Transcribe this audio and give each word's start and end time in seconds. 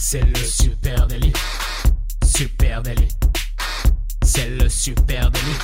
C'est 0.00 0.24
le 0.24 0.36
super 0.36 1.08
délit. 1.08 1.32
Super 2.24 2.82
délit. 2.82 3.08
C'est 4.22 4.48
le 4.48 4.68
super 4.68 5.28
délit. 5.28 5.58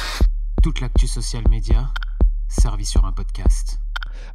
Toute 0.60 0.80
l'actu 0.80 1.06
social 1.06 1.44
média 1.48 1.88
servie 2.48 2.84
sur 2.84 3.04
un 3.04 3.12
podcast. 3.12 3.78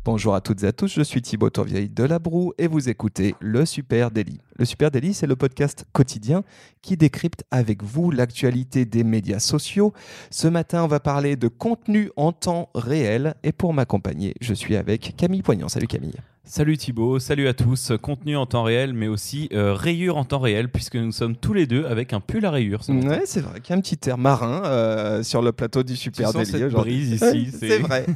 Bonjour 0.05 0.35
à 0.35 0.41
toutes 0.41 0.63
et 0.63 0.67
à 0.67 0.71
tous, 0.71 0.87
je 0.87 1.01
suis 1.01 1.21
Thibaut 1.21 1.49
Tourvieille 1.49 1.89
de 1.89 2.03
La 2.05 2.17
Broue 2.17 2.53
et 2.57 2.67
vous 2.67 2.87
écoutez 2.87 3.35
Le 3.41 3.65
Super 3.65 4.09
Daily. 4.09 4.39
Le 4.57 4.63
Super 4.63 4.89
Daily, 4.89 5.13
c'est 5.13 5.27
le 5.27 5.35
podcast 5.35 5.85
quotidien 5.91 6.43
qui 6.81 6.95
décrypte 6.95 7.43
avec 7.51 7.83
vous 7.83 8.09
l'actualité 8.09 8.85
des 8.85 9.03
médias 9.03 9.39
sociaux. 9.39 9.93
Ce 10.31 10.47
matin, 10.47 10.85
on 10.85 10.87
va 10.87 11.01
parler 11.01 11.35
de 11.35 11.49
contenu 11.49 12.09
en 12.15 12.31
temps 12.31 12.69
réel 12.73 13.35
et 13.43 13.51
pour 13.51 13.73
m'accompagner, 13.73 14.33
je 14.39 14.53
suis 14.53 14.77
avec 14.77 15.15
Camille 15.17 15.41
Poignant. 15.43 15.67
Salut 15.67 15.87
Camille. 15.87 16.15
Salut 16.45 16.77
Thibaut, 16.77 17.19
salut 17.19 17.47
à 17.47 17.53
tous. 17.53 17.91
Contenu 18.01 18.35
en 18.35 18.47
temps 18.47 18.63
réel, 18.63 18.93
mais 18.93 19.07
aussi 19.07 19.49
euh, 19.53 19.73
rayure 19.73 20.17
en 20.17 20.23
temps 20.25 20.39
réel, 20.39 20.67
puisque 20.69 20.95
nous 20.95 21.11
sommes 21.11 21.35
tous 21.35 21.53
les 21.53 21.67
deux 21.67 21.85
avec 21.85 22.11
un 22.11 22.21
pull 22.21 22.43
à 22.43 22.49
rayures. 22.49 22.83
ce 22.83 22.91
matin. 22.91 23.07
Ouais, 23.09 23.21
c'est 23.25 23.41
vrai 23.41 23.59
qu'il 23.59 23.69
y 23.69 23.73
a 23.73 23.77
un 23.77 23.81
petit 23.81 24.09
air 24.09 24.17
marin 24.17 24.63
euh, 24.65 25.21
sur 25.21 25.43
le 25.43 25.51
plateau 25.51 25.83
du 25.83 25.95
Super 25.95 26.33
Daily 26.33 26.45
cette 26.47 26.71
brise 26.71 27.11
ici. 27.21 27.51
c'est 27.51 27.77
vrai. 27.79 28.05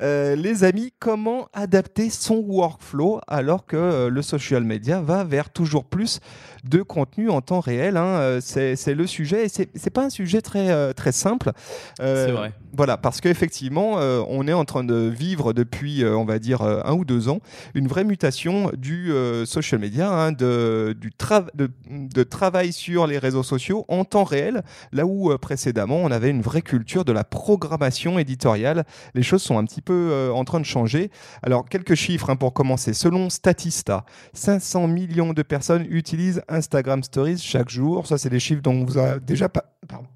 Euh, 0.00 0.36
les 0.36 0.64
amis, 0.64 0.92
comment 1.00 1.48
adapter 1.52 2.08
son 2.08 2.36
workflow 2.36 3.20
alors 3.26 3.66
que 3.66 3.76
euh, 3.76 4.08
le 4.08 4.22
social 4.22 4.62
media 4.62 5.00
va 5.00 5.24
vers 5.24 5.50
toujours 5.50 5.84
plus 5.84 6.20
de 6.64 6.82
contenu 6.82 7.30
en 7.30 7.40
temps 7.40 7.60
réel 7.60 7.96
hein, 7.96 8.38
C'est 8.40 8.94
le 8.94 9.06
sujet 9.06 9.46
et 9.46 9.48
c'est 9.48 9.90
pas 9.90 10.04
un 10.04 10.10
sujet 10.10 10.40
très, 10.40 10.94
très 10.94 11.12
simple. 11.12 11.52
C'est 11.98 12.30
vrai. 12.30 12.52
Voilà, 12.76 12.96
parce 12.96 13.20
qu'effectivement, 13.20 13.94
on 14.28 14.46
est 14.46 14.52
en 14.52 14.64
train 14.64 14.84
de 14.84 15.08
vivre 15.08 15.52
depuis, 15.52 16.04
on 16.04 16.24
va 16.24 16.38
dire, 16.38 16.62
un 16.62 16.92
ou 16.94 17.04
deux 17.08 17.28
ans, 17.28 17.40
une 17.74 17.88
vraie 17.88 18.04
mutation 18.04 18.70
du 18.76 19.12
euh, 19.12 19.44
social 19.46 19.80
media, 19.80 20.12
hein, 20.12 20.30
de, 20.30 20.94
du 21.00 21.10
de, 21.54 22.22
travail 22.22 22.72
sur 22.72 23.06
les 23.06 23.18
réseaux 23.18 23.42
sociaux 23.42 23.84
en 23.88 24.04
temps 24.04 24.24
réel, 24.24 24.62
là 24.92 25.06
où 25.06 25.32
euh, 25.32 25.38
précédemment, 25.38 25.96
on 25.96 26.10
avait 26.10 26.30
une 26.30 26.42
vraie 26.42 26.62
culture 26.62 27.04
de 27.04 27.12
la 27.12 27.24
programmation 27.24 28.18
éditoriale. 28.18 28.84
Les 29.14 29.22
choses 29.22 29.42
sont 29.42 29.58
un 29.58 29.64
petit 29.64 29.82
peu 29.82 30.10
euh, 30.12 30.30
en 30.30 30.44
train 30.44 30.60
de 30.60 30.66
changer. 30.66 31.10
Alors, 31.42 31.68
quelques 31.68 31.94
chiffres 31.94 32.30
hein, 32.30 32.36
pour 32.36 32.52
commencer. 32.52 32.92
Selon 32.92 33.30
Statista, 33.30 34.04
500 34.34 34.86
millions 34.86 35.32
de 35.32 35.42
personnes 35.42 35.86
utilisent 35.90 36.42
Instagram 36.48 37.02
Stories 37.02 37.38
chaque 37.38 37.70
jour. 37.70 38.06
Ça, 38.06 38.18
c'est 38.18 38.30
des 38.30 38.40
chiffres 38.40 38.62
dont 38.62 38.74
on 38.74 38.84
vous 38.84 38.98
a 38.98 39.18
déjà 39.18 39.48
pas... 39.48 39.64
Pardon. 39.88 40.06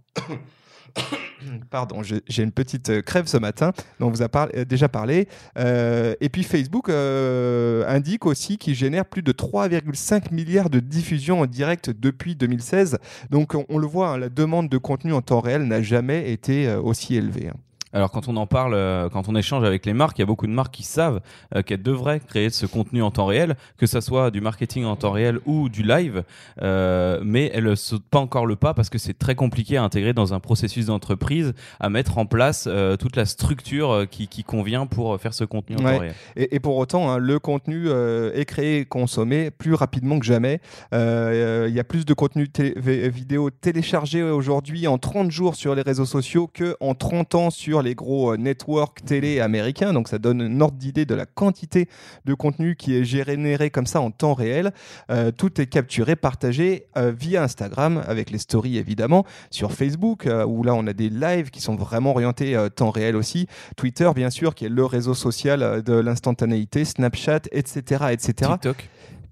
Pardon, 1.71 2.03
j'ai 2.03 2.43
une 2.43 2.53
petite 2.53 2.91
euh, 2.91 3.03
crève 3.03 3.27
ce 3.27 3.37
matin, 3.37 3.73
dont 3.99 4.07
on 4.07 4.11
vous 4.11 4.23
a 4.23 4.29
euh, 4.55 4.65
déjà 4.65 4.89
parlé. 4.89 5.29
Euh, 5.59 6.15
et 6.21 6.29
puis 6.29 6.43
Facebook 6.43 6.89
indique 6.89 8.27
aussi 8.27 8.59
qu'il 8.59 8.75
génère 8.75 9.05
plus 9.05 9.23
de 9.23 9.33
3,5 9.33 10.33
milliards 10.33 10.71
de 10.71 10.81
diffusions 10.81 11.41
en 11.41 11.47
direct 11.47 11.91
depuis 11.91 12.35
2016. 12.35 12.99
Donc 13.31 13.55
on, 13.69 13.79
le 13.79 13.87
voit, 13.87 14.11
hein, 14.11 14.19
la 14.19 14.29
demande 14.29 14.69
de 14.69 14.79
contenu 14.79 15.13
en 15.13 15.23
temps 15.23 15.41
réel 15.41 15.65
n'a 15.65 15.83
jamais 15.83 16.33
été 16.33 16.73
aussi 16.75 17.17
élevée. 17.17 17.49
hein. 17.49 17.57
Alors 17.93 18.11
quand 18.11 18.29
on 18.29 18.37
en 18.37 18.47
parle, 18.47 18.75
euh, 18.75 19.09
quand 19.11 19.29
on 19.29 19.37
échange 19.37 19.65
avec 19.65 19.85
les 19.85 19.93
marques, 19.93 20.19
il 20.19 20.23
y 20.23 20.25
a 20.25 20.27
beaucoup 20.27 20.47
de 20.47 20.53
marques 20.53 20.73
qui 20.75 20.83
savent 20.83 21.21
euh, 21.55 21.63
qu'elles 21.63 21.83
devraient 21.83 22.21
créer 22.21 22.49
ce 22.49 22.65
contenu 22.65 23.03
en 23.03 23.11
temps 23.11 23.27
réel, 23.27 23.55
que 23.77 23.87
ça 23.87 24.01
soit 24.01 24.31
du 24.31 24.41
marketing 24.41 24.85
en 24.85 24.97
temps 24.97 25.11
réel 25.11 25.41
ou 25.45 25.69
du 25.69 25.83
live, 25.83 26.25
euh, 26.63 27.21
mais 27.23 27.51
elles 27.55 27.65
ne 27.65 27.75
sautent 27.75 28.09
pas 28.09 28.19
encore 28.19 28.47
le 28.47 28.57
pas 28.57 28.73
parce 28.73 28.89
que 28.89 28.97
c'est 28.99 29.19
très 29.19 29.35
compliqué 29.35 29.77
à 29.77 29.83
intégrer 29.83 30.15
dans 30.15 30.33
un 30.33 30.41
processus 30.41 30.87
d'entreprise, 30.87 31.53
à 31.81 31.91
mettre 31.91 32.17
en 32.19 32.25
place 32.27 32.69
toute 32.99 33.17
la 33.17 33.27
structure 33.27 34.07
qui, 34.11 34.27
qui 34.29 34.43
convient 34.45 34.87
pour 34.87 35.21
faire 35.21 35.35
ce 35.35 35.45
contenu 35.45 35.77
en 35.77 35.85
Ouais. 35.85 35.93
temps 35.95 36.01
réel. 36.01 36.15
Et, 36.37 36.57
et 36.57 36.61
pour 36.61 36.77
autant, 36.77 37.11
hein, 37.11 37.19
le 37.19 37.39
contenu 37.39 37.89
est 37.91 38.45
créé 38.47 38.79
et 38.79 38.85
consommé 38.87 39.51
plus 39.51 39.75
rapidement 39.75 40.19
que 40.19 40.25
jamais. 40.27 40.61
Il 40.93 41.75
y 41.75 41.81
a 41.81 41.85
plus 41.85 42.05
de 42.07 42.15
contenu 42.15 42.49
vidéo 42.57 43.51
téléchargé 43.51 44.23
aujourd'hui 44.23 44.87
en 44.87 44.99
30 44.99 45.31
jours 45.31 45.57
sur 45.57 45.75
les 45.75 45.83
réseaux 45.83 46.07
sociaux 46.07 46.49
que 46.53 46.77
en 46.81 46.95
30 46.95 47.35
ans 47.35 47.51
sur 47.51 47.82
les 47.83 47.95
gros 47.95 48.33
euh, 48.33 48.37
networks 48.37 49.05
télé 49.05 49.41
américains. 49.41 49.93
Donc 49.93 50.09
ça 50.09 50.19
donne 50.19 50.41
une 50.41 50.63
ordre 50.63 50.77
d'idée 50.77 51.05
de 51.05 51.15
la 51.15 51.27
quantité 51.27 51.89
de 52.25 52.35
contenu 52.35 52.77
qui 52.77 52.97
est 52.97 53.05
généré 53.05 53.71
comme 53.71 53.87
ça 53.87 54.01
en 54.01 54.11
temps 54.11 54.35
réel. 54.35 54.73
Euh, 55.11 55.31
tout 55.31 55.61
est 55.61 55.67
capturé, 55.67 56.17
partagé 56.17 56.87
euh, 56.97 57.13
via 57.17 57.43
Instagram 57.43 58.03
avec 58.07 58.31
les 58.31 58.39
stories 58.39 58.79
évidemment, 58.79 59.25
sur 59.51 59.73
Facebook 59.73 60.29
où 60.47 60.63
là 60.63 60.75
on 60.75 60.87
a 60.87 60.93
des 60.93 61.09
lives 61.09 61.51
qui 61.51 61.61
sont 61.61 61.77
vraiment 61.77 62.11
orientés 62.11 62.57
temps 62.75 62.91
réel 62.91 63.17
aussi. 63.17 63.47
Twitter, 63.77 64.11
bien 64.15 64.31
sûr, 64.31 64.55
qui 64.55 64.67
est 64.67 64.69
le 64.69 64.85
réseau 64.85 65.15
social 65.15 65.83
de 65.83 65.95
l'instantanéité, 65.95 66.85
Snapchat, 66.85 67.43
etc., 67.53 68.07
etc. 68.13 68.53
TikTok. 68.53 68.89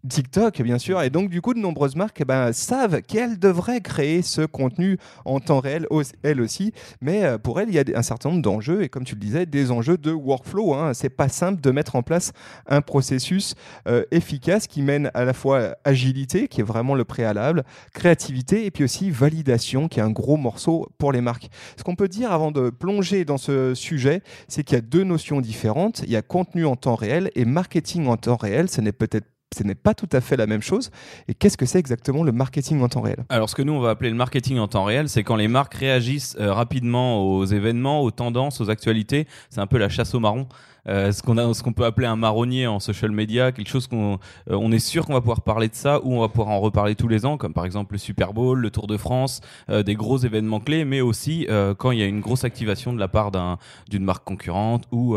TikTok, 0.08 0.62
bien 0.62 0.78
sûr. 0.78 1.02
Et 1.02 1.10
donc, 1.10 1.30
du 1.30 1.40
coup, 1.40 1.54
de 1.54 1.58
nombreuses 1.58 1.96
marques 1.96 2.20
eh 2.20 2.24
ben, 2.24 2.52
savent 2.52 3.02
qu'elles 3.02 3.38
devraient 3.38 3.80
créer 3.80 4.22
ce 4.22 4.42
contenu 4.42 4.98
en 5.24 5.40
temps 5.40 5.60
réel, 5.60 5.86
elles 6.22 6.40
aussi. 6.40 6.72
Mais 7.00 7.24
euh, 7.24 7.38
pour 7.38 7.60
elles, 7.60 7.68
il 7.68 7.74
y 7.74 7.78
a 7.78 7.84
un 7.94 8.02
certain 8.02 8.30
nombre 8.30 8.42
d'enjeux. 8.42 8.82
Et 8.82 8.88
comme 8.88 9.04
tu 9.04 9.14
le 9.14 9.20
disais, 9.20 9.46
des 9.46 9.70
enjeux 9.70 9.98
de 9.98 10.12
workflow. 10.12 10.74
Hein. 10.74 10.94
C'est 10.94 11.10
pas 11.10 11.28
simple 11.28 11.60
de 11.60 11.70
mettre 11.70 11.96
en 11.96 12.02
place 12.02 12.32
un 12.66 12.80
processus 12.80 13.54
euh, 13.88 14.04
efficace 14.10 14.66
qui 14.66 14.82
mène 14.82 15.10
à 15.14 15.24
la 15.24 15.32
fois 15.32 15.76
agilité, 15.84 16.48
qui 16.48 16.60
est 16.60 16.64
vraiment 16.64 16.94
le 16.94 17.04
préalable, 17.04 17.64
créativité, 17.92 18.64
et 18.64 18.70
puis 18.70 18.84
aussi 18.84 19.10
validation, 19.10 19.88
qui 19.88 20.00
est 20.00 20.02
un 20.02 20.10
gros 20.10 20.36
morceau 20.36 20.88
pour 20.98 21.12
les 21.12 21.20
marques. 21.20 21.50
Ce 21.76 21.82
qu'on 21.82 21.96
peut 21.96 22.08
dire 22.08 22.32
avant 22.32 22.52
de 22.52 22.70
plonger 22.70 23.24
dans 23.24 23.38
ce 23.38 23.74
sujet, 23.74 24.22
c'est 24.48 24.64
qu'il 24.64 24.76
y 24.76 24.78
a 24.78 24.82
deux 24.82 25.04
notions 25.04 25.40
différentes. 25.40 26.02
Il 26.04 26.10
y 26.10 26.16
a 26.16 26.22
contenu 26.22 26.64
en 26.64 26.76
temps 26.76 26.94
réel 26.94 27.30
et 27.34 27.44
marketing 27.44 28.06
en 28.06 28.16
temps 28.16 28.36
réel. 28.36 28.70
Ce 28.70 28.80
n'est 28.80 28.92
peut-être 28.92 29.26
ce 29.56 29.64
n'est 29.64 29.74
pas 29.74 29.94
tout 29.94 30.08
à 30.12 30.20
fait 30.20 30.36
la 30.36 30.46
même 30.46 30.62
chose. 30.62 30.90
Et 31.28 31.34
qu'est-ce 31.34 31.56
que 31.56 31.66
c'est 31.66 31.78
exactement 31.78 32.22
le 32.22 32.32
marketing 32.32 32.80
en 32.82 32.88
temps 32.88 33.00
réel? 33.00 33.24
Alors, 33.28 33.50
ce 33.50 33.54
que 33.54 33.62
nous, 33.62 33.72
on 33.72 33.80
va 33.80 33.90
appeler 33.90 34.10
le 34.10 34.16
marketing 34.16 34.58
en 34.58 34.68
temps 34.68 34.84
réel, 34.84 35.08
c'est 35.08 35.24
quand 35.24 35.36
les 35.36 35.48
marques 35.48 35.74
réagissent 35.74 36.36
euh, 36.38 36.52
rapidement 36.52 37.24
aux 37.24 37.44
événements, 37.44 38.02
aux 38.02 38.10
tendances, 38.10 38.60
aux 38.60 38.70
actualités. 38.70 39.26
C'est 39.50 39.60
un 39.60 39.66
peu 39.66 39.78
la 39.78 39.88
chasse 39.88 40.14
au 40.14 40.20
marron. 40.20 40.46
Euh, 40.88 41.12
ce 41.12 41.22
qu'on 41.22 41.36
a, 41.38 41.52
ce 41.54 41.62
qu'on 41.62 41.72
peut 41.72 41.84
appeler 41.84 42.06
un 42.06 42.16
marronnier 42.16 42.66
en 42.66 42.80
social 42.80 43.10
media, 43.10 43.52
quelque 43.52 43.68
chose 43.68 43.86
qu'on, 43.86 44.14
euh, 44.50 44.56
on 44.58 44.72
est 44.72 44.78
sûr 44.78 45.06
qu'on 45.06 45.12
va 45.12 45.20
pouvoir 45.20 45.42
parler 45.42 45.68
de 45.68 45.74
ça 45.74 46.00
ou 46.04 46.14
on 46.14 46.20
va 46.20 46.28
pouvoir 46.28 46.48
en 46.48 46.60
reparler 46.60 46.94
tous 46.94 47.08
les 47.08 47.26
ans, 47.26 47.36
comme 47.36 47.52
par 47.52 47.64
exemple 47.64 47.92
le 47.94 47.98
Super 47.98 48.32
Bowl, 48.32 48.58
le 48.58 48.70
Tour 48.70 48.86
de 48.86 48.96
France, 48.96 49.40
euh, 49.68 49.82
des 49.82 49.94
gros 49.94 50.18
événements 50.18 50.60
clés, 50.60 50.84
mais 50.84 51.00
aussi 51.00 51.46
quand 51.78 51.90
il 51.90 51.98
y 51.98 52.02
a 52.02 52.06
une 52.06 52.20
grosse 52.20 52.44
activation 52.44 52.92
de 52.92 52.98
la 52.98 53.08
part 53.08 53.30
d'un, 53.30 53.58
d'une 53.88 54.04
marque 54.04 54.24
concurrente 54.24 54.84
ou, 54.92 55.16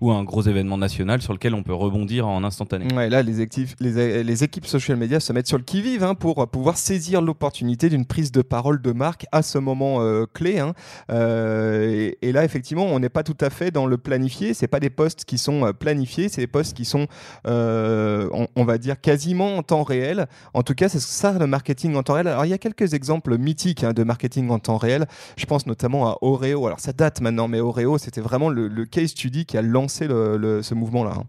ou 0.00 0.10
un 0.10 0.24
gros 0.24 0.42
événement 0.42 0.78
national 0.78 1.22
sur 1.22 1.32
lequel 1.32 1.54
on 1.54 1.62
peut 1.62 1.74
rebondir 1.74 2.26
en 2.26 2.44
instantané. 2.44 2.88
Là, 3.08 3.22
les, 3.22 3.40
actifs- 3.40 3.74
les, 3.80 4.22
les 4.24 4.44
équipes 4.44 4.66
social 4.66 4.96
media 4.96 5.20
se 5.20 5.32
mettent 5.32 5.46
sur 5.48 5.58
le 5.58 5.64
qui-vive 5.64 6.02
hein, 6.04 6.14
pour 6.14 6.46
pouvoir 6.48 6.76
saisir 6.76 7.20
l'opportunité 7.20 7.88
d'une 7.88 8.06
prise 8.06 8.32
de 8.32 8.42
parole 8.42 8.80
de 8.80 8.92
marque 8.92 9.26
à 9.32 9.42
ce 9.42 9.58
moment 9.58 10.00
clé. 10.32 10.58
hein. 10.58 10.72
Et, 11.12 12.18
et 12.22 12.32
là, 12.32 12.44
effectivement, 12.44 12.84
on 12.86 12.98
n'est 12.98 13.08
pas 13.08 13.22
tout 13.22 13.36
à 13.40 13.50
fait 13.50 13.70
dans 13.70 13.86
le 13.86 13.98
planifié. 13.98 14.54
C'est 14.54 14.68
pas 14.68 14.80
des 14.80 14.90
postes 14.96 15.24
qui 15.24 15.38
sont 15.38 15.66
euh, 15.66 15.72
planifiés, 15.72 16.28
c'est 16.28 16.40
des 16.40 16.46
postes 16.46 16.76
qui 16.76 16.84
sont, 16.84 17.06
euh, 17.46 18.28
on, 18.56 18.64
va 18.64 18.78
dire, 18.78 19.00
quasiment 19.00 19.56
en 19.56 19.62
temps 19.62 19.84
réel. 19.84 20.26
En 20.54 20.62
tout 20.62 20.74
cas, 20.74 20.88
c'est 20.88 21.00
ça 21.00 21.32
le 21.38 21.46
marketing 21.46 21.94
en 21.94 22.02
temps 22.02 22.14
réel. 22.14 22.28
Alors, 22.28 22.44
il 22.44 22.48
y 22.48 22.54
a 22.54 22.58
quelques 22.58 22.94
exemples 22.94 23.38
mythiques 23.38 23.84
hein, 23.84 23.92
de 23.92 24.02
marketing 24.02 24.50
en 24.50 24.58
temps 24.58 24.78
réel. 24.78 25.06
Je 25.36 25.46
pense 25.46 25.66
notamment 25.66 26.08
à 26.08 26.18
Oreo. 26.22 26.66
Alors, 26.66 26.80
ça 26.80 26.92
date 26.92 27.20
maintenant, 27.20 27.46
mais 27.46 27.60
Oreo, 27.60 27.98
c'était 27.98 28.20
vraiment 28.20 28.48
le, 28.48 28.84
case 28.86 29.10
study 29.10 29.46
qui 29.46 29.56
a 29.56 29.62
lancé 29.62 30.06
ce 30.08 30.74
mouvement-là. 30.74 31.12
hein. 31.18 31.24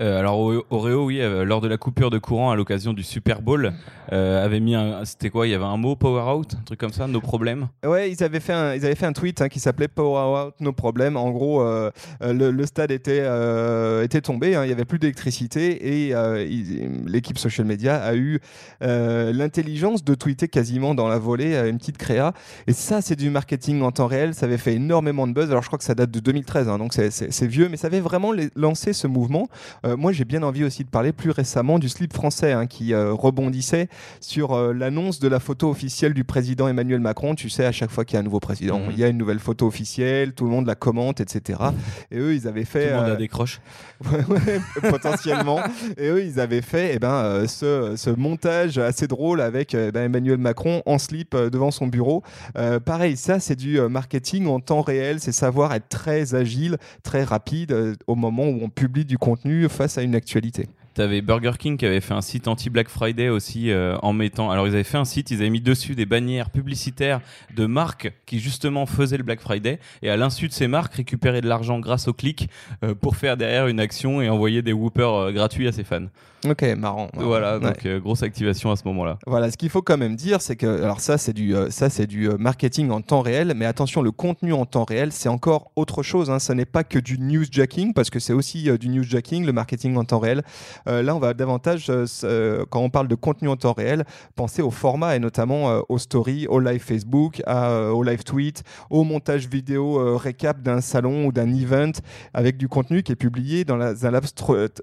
Euh, 0.00 0.18
alors 0.18 0.38
Oreo, 0.70 1.04
oui, 1.04 1.20
euh, 1.20 1.44
lors 1.44 1.60
de 1.60 1.68
la 1.68 1.76
coupure 1.76 2.08
de 2.08 2.18
courant 2.18 2.50
à 2.50 2.56
l'occasion 2.56 2.94
du 2.94 3.02
Super 3.02 3.42
Bowl, 3.42 3.72
euh, 4.12 4.44
avait 4.44 4.60
mis 4.60 4.74
c'était 5.04 5.28
quoi 5.28 5.46
Il 5.46 5.50
y 5.50 5.54
avait 5.54 5.64
un 5.64 5.76
mot 5.76 5.94
power 5.94 6.22
out, 6.34 6.54
un 6.54 6.62
truc 6.64 6.80
comme 6.80 6.92
ça, 6.92 7.06
nos 7.06 7.20
problèmes? 7.20 7.68
Ouais, 7.84 8.10
ils 8.10 8.24
avaient 8.24 8.40
fait 8.40 8.54
un, 8.54 8.74
ils 8.74 8.84
avaient 8.86 8.94
fait 8.94 9.06
un 9.06 9.12
tweet 9.12 9.42
hein, 9.42 9.48
qui 9.48 9.60
s'appelait 9.60 9.88
Power 9.88 10.46
Out, 10.46 10.54
no 10.60 10.72
problem. 10.72 11.16
En 11.16 11.30
gros, 11.30 11.62
le, 12.20 12.66
stade 12.66 12.90
était, 12.90 13.26
était 14.04 14.20
tombé, 14.20 14.54
hein, 14.54 14.64
il 14.64 14.70
y 14.70 14.72
avait 14.72 14.84
plus 14.84 14.98
d'électricité 14.98 16.08
et 16.08 16.14
l'équipe 17.06 17.38
social 17.38 17.66
media 17.66 17.96
a 18.02 18.14
eu 18.14 18.40
l'intelligence 18.80 20.04
de 20.04 20.14
tweeter 20.14 20.48
quasiment 20.48 20.94
dans 20.94 21.08
la 21.08 21.18
volée 21.18 21.56
une 21.68 21.78
petite 21.78 21.98
créa. 21.98 22.32
Et 22.66 22.72
ça, 22.72 23.02
c'est 23.02 23.16
du 23.16 23.30
marketing 23.30 23.82
en 23.82 23.92
temps 23.92 24.06
réel. 24.06 24.34
Ça 24.34 24.46
avait 24.46 24.58
fait 24.58 24.74
énormément 24.74 25.26
de 25.26 25.32
buzz. 25.32 25.50
Alors, 25.50 25.62
je 25.62 25.68
crois 25.68 25.78
que 25.78 25.84
ça 25.84 25.94
date 25.94 26.10
de 26.10 26.20
2013, 26.20 26.68
hein, 26.68 26.78
donc 26.78 26.94
c'est- 26.94 27.46
vieux, 27.46 27.68
mais 27.68 27.76
ça 27.76 27.86
avait 27.86 28.00
vraiment 28.00 28.32
lancé 28.54 28.92
ce 28.92 29.06
mouvement. 29.06 29.48
Euh, 29.90 29.96
moi, 29.96 30.12
j'ai 30.12 30.24
bien 30.24 30.42
envie 30.42 30.64
aussi 30.64 30.84
de 30.84 30.88
parler 30.88 31.12
plus 31.12 31.30
récemment 31.30 31.78
du 31.78 31.88
slip 31.88 32.12
français 32.12 32.52
hein, 32.52 32.66
qui 32.66 32.94
euh, 32.94 33.12
rebondissait 33.12 33.88
sur 34.20 34.52
euh, 34.52 34.72
l'annonce 34.72 35.20
de 35.20 35.28
la 35.28 35.40
photo 35.40 35.70
officielle 35.70 36.14
du 36.14 36.24
président 36.24 36.68
Emmanuel 36.68 37.00
Macron. 37.00 37.34
Tu 37.34 37.48
sais, 37.50 37.64
à 37.64 37.72
chaque 37.72 37.90
fois 37.90 38.04
qu'il 38.04 38.14
y 38.14 38.16
a 38.16 38.20
un 38.20 38.24
nouveau 38.24 38.40
président, 38.40 38.78
Mhm. 38.80 38.90
il 38.92 38.98
y 38.98 39.04
a 39.04 39.08
une 39.08 39.18
nouvelle 39.18 39.38
photo 39.38 39.66
officielle, 39.66 40.32
tout 40.32 40.44
le 40.44 40.50
monde 40.50 40.66
la 40.66 40.74
commente, 40.74 41.20
etc. 41.20 41.58
Et 42.10 42.18
eux, 42.18 42.34
ils 42.34 42.46
avaient 42.46 42.62
Tout 42.64 42.70
fait 42.70 42.90
le 42.90 42.96
monde 42.96 43.10
a 43.10 43.16
des 43.16 43.28
croches. 43.28 43.60
Ouais, 44.10 44.24
ouais, 44.28 44.90
potentiellement. 44.90 45.60
Et 45.98 46.08
eux, 46.08 46.24
ils 46.24 46.40
avaient 46.40 46.62
fait 46.62 46.92
eh 46.94 46.98
ben, 46.98 47.46
ce, 47.46 47.94
ce 47.96 48.08
montage 48.08 48.78
assez 48.78 49.06
drôle 49.06 49.42
avec 49.42 49.76
ben, 49.76 50.04
Emmanuel 50.04 50.38
Macron 50.38 50.82
en 50.86 50.96
slip 50.98 51.36
devant 51.36 51.70
son 51.70 51.86
bureau. 51.86 52.22
Pareil, 52.86 53.18
ça, 53.18 53.40
c'est 53.40 53.56
du 53.56 53.78
marketing 53.78 54.46
en 54.46 54.58
temps 54.58 54.80
réel. 54.80 55.20
C'est 55.20 55.32
savoir 55.32 55.74
être 55.74 55.88
très 55.90 56.34
agile, 56.34 56.78
très 57.02 57.24
rapide 57.24 57.94
au 58.06 58.14
moment 58.14 58.44
où 58.44 58.58
on 58.62 58.70
publie 58.70 59.04
du 59.04 59.18
contenu 59.18 59.68
face 59.80 59.96
à 59.96 60.02
une 60.02 60.14
actualité. 60.14 60.68
T'avais 61.00 61.22
Burger 61.22 61.52
King 61.58 61.78
qui 61.78 61.86
avait 61.86 62.02
fait 62.02 62.12
un 62.12 62.20
site 62.20 62.46
anti-Black 62.46 62.90
Friday 62.90 63.30
aussi 63.30 63.70
euh, 63.70 63.96
en 64.02 64.12
mettant. 64.12 64.50
Alors 64.50 64.66
ils 64.66 64.74
avaient 64.74 64.84
fait 64.84 64.98
un 64.98 65.06
site, 65.06 65.30
ils 65.30 65.40
avaient 65.40 65.48
mis 65.48 65.62
dessus 65.62 65.94
des 65.94 66.04
bannières 66.04 66.50
publicitaires 66.50 67.22
de 67.56 67.64
marques 67.64 68.12
qui 68.26 68.38
justement 68.38 68.84
faisaient 68.84 69.16
le 69.16 69.22
Black 69.22 69.40
Friday 69.40 69.78
et 70.02 70.10
à 70.10 70.18
l'insu 70.18 70.46
de 70.46 70.52
ces 70.52 70.68
marques 70.68 70.92
récupéraient 70.96 71.40
de 71.40 71.48
l'argent 71.48 71.80
grâce 71.80 72.06
au 72.06 72.12
clic 72.12 72.50
euh, 72.84 72.94
pour 72.94 73.16
faire 73.16 73.38
derrière 73.38 73.66
une 73.66 73.80
action 73.80 74.20
et 74.20 74.28
envoyer 74.28 74.60
des 74.60 74.74
whoopers 74.74 75.14
euh, 75.14 75.32
gratuits 75.32 75.66
à 75.66 75.72
ses 75.72 75.84
fans. 75.84 76.08
Ok, 76.46 76.62
marrant. 76.62 77.10
marrant. 77.14 77.26
Voilà, 77.26 77.58
donc 77.58 77.86
grosse 77.86 78.22
activation 78.22 78.70
à 78.70 78.76
ce 78.76 78.84
moment-là. 78.86 79.18
Voilà, 79.26 79.50
ce 79.50 79.58
qu'il 79.58 79.68
faut 79.68 79.82
quand 79.82 79.98
même 79.98 80.16
dire, 80.16 80.40
c'est 80.40 80.56
que 80.56 80.82
alors 80.82 81.00
ça 81.00 81.18
c'est 81.18 81.34
du 81.34 81.54
ça 81.68 81.90
c'est 81.90 82.06
du 82.06 82.30
marketing 82.30 82.88
en 82.90 83.02
temps 83.02 83.20
réel, 83.20 83.52
mais 83.54 83.66
attention, 83.66 84.00
le 84.00 84.10
contenu 84.10 84.54
en 84.54 84.64
temps 84.64 84.84
réel, 84.84 85.12
c'est 85.12 85.28
encore 85.28 85.70
autre 85.76 86.02
chose. 86.02 86.30
Hein. 86.30 86.38
Ce 86.38 86.54
n'est 86.54 86.64
pas 86.64 86.82
que 86.82 86.98
du 86.98 87.18
newsjacking, 87.18 87.92
parce 87.92 88.08
que 88.08 88.18
c'est 88.20 88.32
aussi 88.32 88.70
du 88.78 88.88
newsjacking, 88.88 89.44
le 89.44 89.52
marketing 89.52 89.94
en 89.96 90.04
temps 90.04 90.18
réel. 90.18 90.42
Euh, 90.90 91.02
là, 91.02 91.14
on 91.14 91.18
va 91.18 91.34
davantage, 91.34 91.86
euh, 91.88 92.04
euh, 92.24 92.64
quand 92.68 92.80
on 92.80 92.90
parle 92.90 93.08
de 93.08 93.14
contenu 93.14 93.48
en 93.48 93.56
temps 93.56 93.72
réel, 93.72 94.04
penser 94.34 94.60
au 94.60 94.70
format 94.70 95.16
et 95.16 95.18
notamment 95.18 95.82
aux 95.88 95.98
stories, 95.98 96.46
au 96.48 96.58
live 96.58 96.80
Facebook, 96.80 97.42
à, 97.46 97.92
au 97.92 98.02
live 98.02 98.24
tweet, 98.24 98.62
au 98.90 99.04
montage 99.04 99.48
vidéo 99.48 100.16
récap 100.16 100.62
d'un 100.62 100.80
salon 100.80 101.26
ou 101.26 101.32
d'un 101.32 101.52
event 101.52 101.92
avec 102.34 102.56
du 102.56 102.68
contenu 102.68 103.02
qui 103.02 103.12
est 103.12 103.16
publié 103.16 103.64
dans 103.64 103.80
un 103.80 104.10
laps 104.10 104.34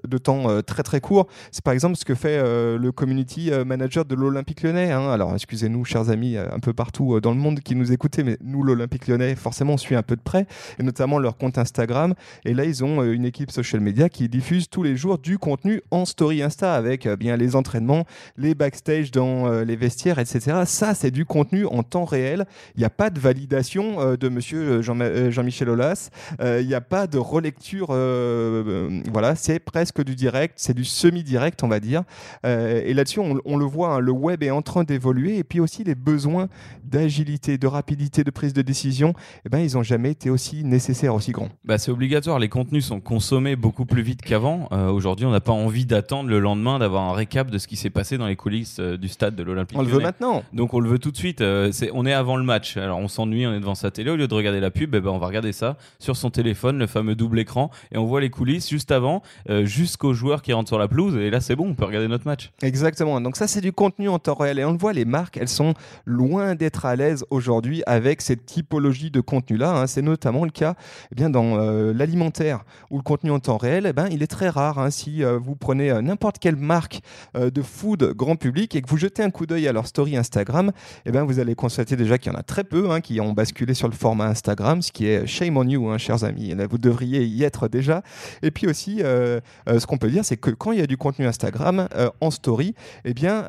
de 0.06 0.18
temps 0.18 0.62
très 0.62 0.82
très 0.82 1.00
court. 1.00 1.26
C'est 1.50 1.64
par 1.64 1.74
exemple 1.74 1.96
ce 1.96 2.04
que 2.04 2.14
fait 2.14 2.38
le 2.40 2.90
community 2.92 3.50
manager 3.66 4.04
de 4.04 4.14
l'Olympique 4.14 4.62
lyonnais. 4.62 4.92
hein. 4.92 5.10
Alors, 5.10 5.34
excusez-nous, 5.34 5.84
chers 5.84 6.10
amis, 6.10 6.36
un 6.36 6.60
peu 6.60 6.72
partout 6.72 7.20
dans 7.20 7.32
le 7.32 7.38
monde 7.38 7.60
qui 7.60 7.74
nous 7.74 7.92
écoutez, 7.92 8.22
mais 8.22 8.38
nous, 8.42 8.62
l'Olympique 8.62 9.08
lyonnais, 9.08 9.34
forcément, 9.34 9.74
on 9.74 9.78
suit 9.78 9.96
un 9.96 10.02
peu 10.02 10.16
de 10.16 10.22
près, 10.22 10.46
et 10.78 10.82
notamment 10.82 11.18
leur 11.18 11.36
compte 11.36 11.58
Instagram. 11.58 12.14
Et 12.44 12.54
là, 12.54 12.64
ils 12.64 12.84
ont 12.84 13.02
une 13.02 13.24
équipe 13.24 13.50
social 13.50 13.80
media 13.80 14.08
qui 14.08 14.28
diffuse 14.28 14.68
tous 14.68 14.82
les 14.82 14.96
jours 14.96 15.18
du 15.18 15.38
contenu 15.38 15.82
en 15.90 15.97
story 16.04 16.42
Insta 16.42 16.74
avec 16.74 17.06
euh, 17.06 17.16
bien 17.16 17.36
les 17.36 17.56
entraînements, 17.56 18.04
les 18.36 18.54
backstage 18.54 19.10
dans 19.10 19.46
euh, 19.46 19.64
les 19.64 19.76
vestiaires, 19.76 20.18
etc. 20.18 20.62
Ça, 20.64 20.94
c'est 20.94 21.10
du 21.10 21.24
contenu 21.24 21.66
en 21.66 21.82
temps 21.82 22.04
réel. 22.04 22.46
Il 22.74 22.80
n'y 22.80 22.84
a 22.84 22.90
pas 22.90 23.10
de 23.10 23.20
validation 23.20 24.00
euh, 24.00 24.16
de 24.16 24.28
monsieur 24.28 24.82
Jean- 24.82 25.30
Jean-Michel 25.30 25.68
Aulas. 25.68 26.10
Il 26.40 26.66
n'y 26.66 26.74
a 26.74 26.80
pas 26.80 27.06
de 27.06 27.18
relecture. 27.18 27.88
voilà, 27.88 29.34
c'est 29.34 29.58
presque 29.58 30.02
du 30.02 30.14
direct, 30.14 30.54
c'est 30.56 30.74
du 30.74 30.84
semi-direct, 30.84 31.62
on 31.62 31.68
va 31.68 31.80
dire. 31.80 32.02
Et 32.44 32.94
là-dessus, 32.94 33.20
on, 33.20 33.56
le 33.56 33.64
voit, 33.64 33.94
hein, 33.94 34.00
le 34.00 34.12
web 34.12 34.42
est 34.42 34.50
en 34.50 34.62
train 34.62 34.84
d'évoluer. 34.84 35.38
Et 35.38 35.44
puis 35.44 35.60
aussi, 35.60 35.84
les 35.84 35.94
besoins 35.94 36.48
d'agilité, 36.84 37.58
de 37.58 37.66
rapidité, 37.66 38.24
de 38.24 38.30
prise 38.30 38.52
de 38.52 38.62
décision, 38.62 39.14
eh 39.44 39.48
ben, 39.48 39.58
ils 39.58 39.74
n'ont 39.74 39.82
jamais 39.82 40.10
été 40.12 40.30
aussi 40.30 40.64
nécessaires, 40.64 41.14
aussi 41.14 41.32
grands. 41.32 41.48
Bah, 41.64 41.78
c'est 41.78 41.90
obligatoire, 41.90 42.38
les 42.38 42.48
contenus 42.48 42.86
sont 42.86 43.00
consommés 43.00 43.56
beaucoup 43.56 43.84
plus 43.86 44.02
vite 44.02 44.22
qu'avant. 44.22 44.68
Aujourd'hui, 44.92 45.26
on 45.26 45.30
n'a 45.30 45.40
pas 45.40 45.52
envie 45.52 45.77
d'attendre 45.86 46.28
le 46.30 46.38
lendemain 46.40 46.78
d'avoir 46.78 47.02
un 47.04 47.12
récap 47.12 47.50
de 47.50 47.58
ce 47.58 47.66
qui 47.66 47.76
s'est 47.76 47.90
passé 47.90 48.18
dans 48.18 48.26
les 48.26 48.36
coulisses 48.36 48.78
euh, 48.80 48.96
du 48.96 49.08
stade 49.08 49.34
de 49.36 49.42
l'Olympique. 49.42 49.78
On 49.78 49.82
le 49.82 49.88
veut 49.88 50.00
maintenant. 50.00 50.42
Donc 50.52 50.74
on 50.74 50.80
le 50.80 50.88
veut 50.88 50.98
tout 50.98 51.10
de 51.10 51.16
suite. 51.16 51.40
euh, 51.40 51.70
on 51.92 52.06
est 52.06 52.12
avant 52.12 52.36
le 52.36 52.44
match. 52.44 52.76
Alors 52.76 52.98
on 52.98 53.08
s'ennuie, 53.08 53.46
on 53.46 53.52
est 53.54 53.60
devant 53.60 53.74
sa 53.74 53.90
télé. 53.90 54.10
Au 54.10 54.16
lieu 54.16 54.28
de 54.28 54.34
regarder 54.34 54.60
la 54.60 54.70
pub, 54.70 54.94
eh 54.94 55.00
ben, 55.00 55.10
on 55.10 55.18
va 55.18 55.26
regarder 55.26 55.52
ça 55.52 55.76
sur 55.98 56.16
son 56.16 56.30
téléphone, 56.30 56.78
le 56.78 56.86
fameux 56.86 57.14
double 57.14 57.38
écran, 57.38 57.70
et 57.92 57.98
on 57.98 58.04
voit 58.06 58.20
les 58.20 58.30
coulisses 58.30 58.68
juste 58.68 58.90
avant, 58.92 59.22
euh, 59.50 59.64
jusqu'aux 59.64 60.14
joueurs 60.14 60.42
qui 60.42 60.52
rentrent 60.52 60.68
sur 60.68 60.78
la 60.78 60.88
pelouse. 60.88 61.16
Et 61.16 61.30
là, 61.30 61.40
c'est 61.40 61.56
bon, 61.56 61.68
on 61.70 61.74
peut 61.74 61.84
regarder 61.84 62.08
notre 62.08 62.26
match. 62.26 62.50
Exactement. 62.62 63.20
Donc 63.20 63.36
ça, 63.36 63.46
c'est 63.46 63.60
du 63.60 63.72
contenu 63.72 64.08
en 64.08 64.18
temps 64.18 64.34
réel. 64.34 64.58
Et 64.58 64.64
on 64.64 64.72
le 64.72 64.78
voit, 64.78 64.92
les 64.92 65.04
marques, 65.04 65.36
elles 65.36 65.48
sont 65.48 65.74
loin 66.04 66.54
d'être 66.54 66.86
à 66.86 66.96
l'aise 66.96 67.24
aujourd'hui 67.30 67.82
avec 67.86 68.20
cette 68.20 68.46
typologie 68.46 69.10
de 69.10 69.20
contenu-là. 69.20 69.70
hein. 69.82 69.86
C'est 69.86 70.02
notamment 70.02 70.44
le 70.44 70.50
cas 70.50 70.74
eh 71.12 71.14
bien, 71.14 71.30
dans 71.30 71.58
euh, 71.58 71.92
l'alimentaire, 71.92 72.64
où 72.90 72.96
le 72.96 73.02
contenu 73.02 73.30
en 73.30 73.38
temps 73.40 73.56
réel, 73.56 73.86
eh 73.88 73.92
ben, 73.92 74.08
il 74.10 74.22
est 74.22 74.26
très 74.26 74.48
rare. 74.48 74.78
hein. 74.78 74.90
Si 74.90 75.22
euh, 75.22 75.38
vous 75.38 75.54
prenez 75.68 75.90
euh, 75.90 76.00
n'importe 76.00 76.38
quelle 76.38 76.56
marque 76.56 77.02
euh, 77.36 77.50
de 77.50 77.60
food 77.60 78.14
grand 78.16 78.36
public 78.36 78.74
et 78.74 78.80
que 78.80 78.88
vous 78.88 78.96
jetez 78.96 79.22
un 79.22 79.28
coup 79.28 79.44
d'œil 79.44 79.68
à 79.68 79.72
leur 79.74 79.86
story 79.86 80.16
Instagram, 80.16 80.72
eh 81.04 81.12
ben, 81.12 81.24
vous 81.24 81.40
allez 81.40 81.54
constater 81.54 81.94
déjà 81.94 82.16
qu'il 82.16 82.32
y 82.32 82.34
en 82.34 82.38
a 82.38 82.42
très 82.42 82.64
peu 82.64 82.90
hein, 82.90 83.02
qui 83.02 83.20
ont 83.20 83.34
basculé 83.34 83.74
sur 83.74 83.86
le 83.86 83.92
format 83.92 84.28
Instagram, 84.28 84.80
ce 84.80 84.90
qui 84.92 85.06
est 85.06 85.26
shame 85.26 85.58
on 85.58 85.68
you, 85.68 85.86
hein, 85.90 85.98
chers 85.98 86.24
amis. 86.24 86.54
Là, 86.54 86.66
vous 86.66 86.78
devriez 86.78 87.26
y 87.26 87.44
être 87.44 87.68
déjà. 87.68 88.00
Et 88.40 88.50
puis 88.50 88.66
aussi, 88.66 89.02
euh, 89.02 89.40
ce 89.66 89.84
qu'on 89.84 89.98
peut 89.98 90.08
dire, 90.08 90.24
c'est 90.24 90.38
que 90.38 90.48
quand 90.48 90.72
il 90.72 90.78
y 90.78 90.82
a 90.82 90.86
du 90.86 90.96
contenu 90.96 91.26
Instagram 91.26 91.86
en 92.22 92.30
story, 92.30 92.74
eh 93.04 93.12
bien, 93.12 93.44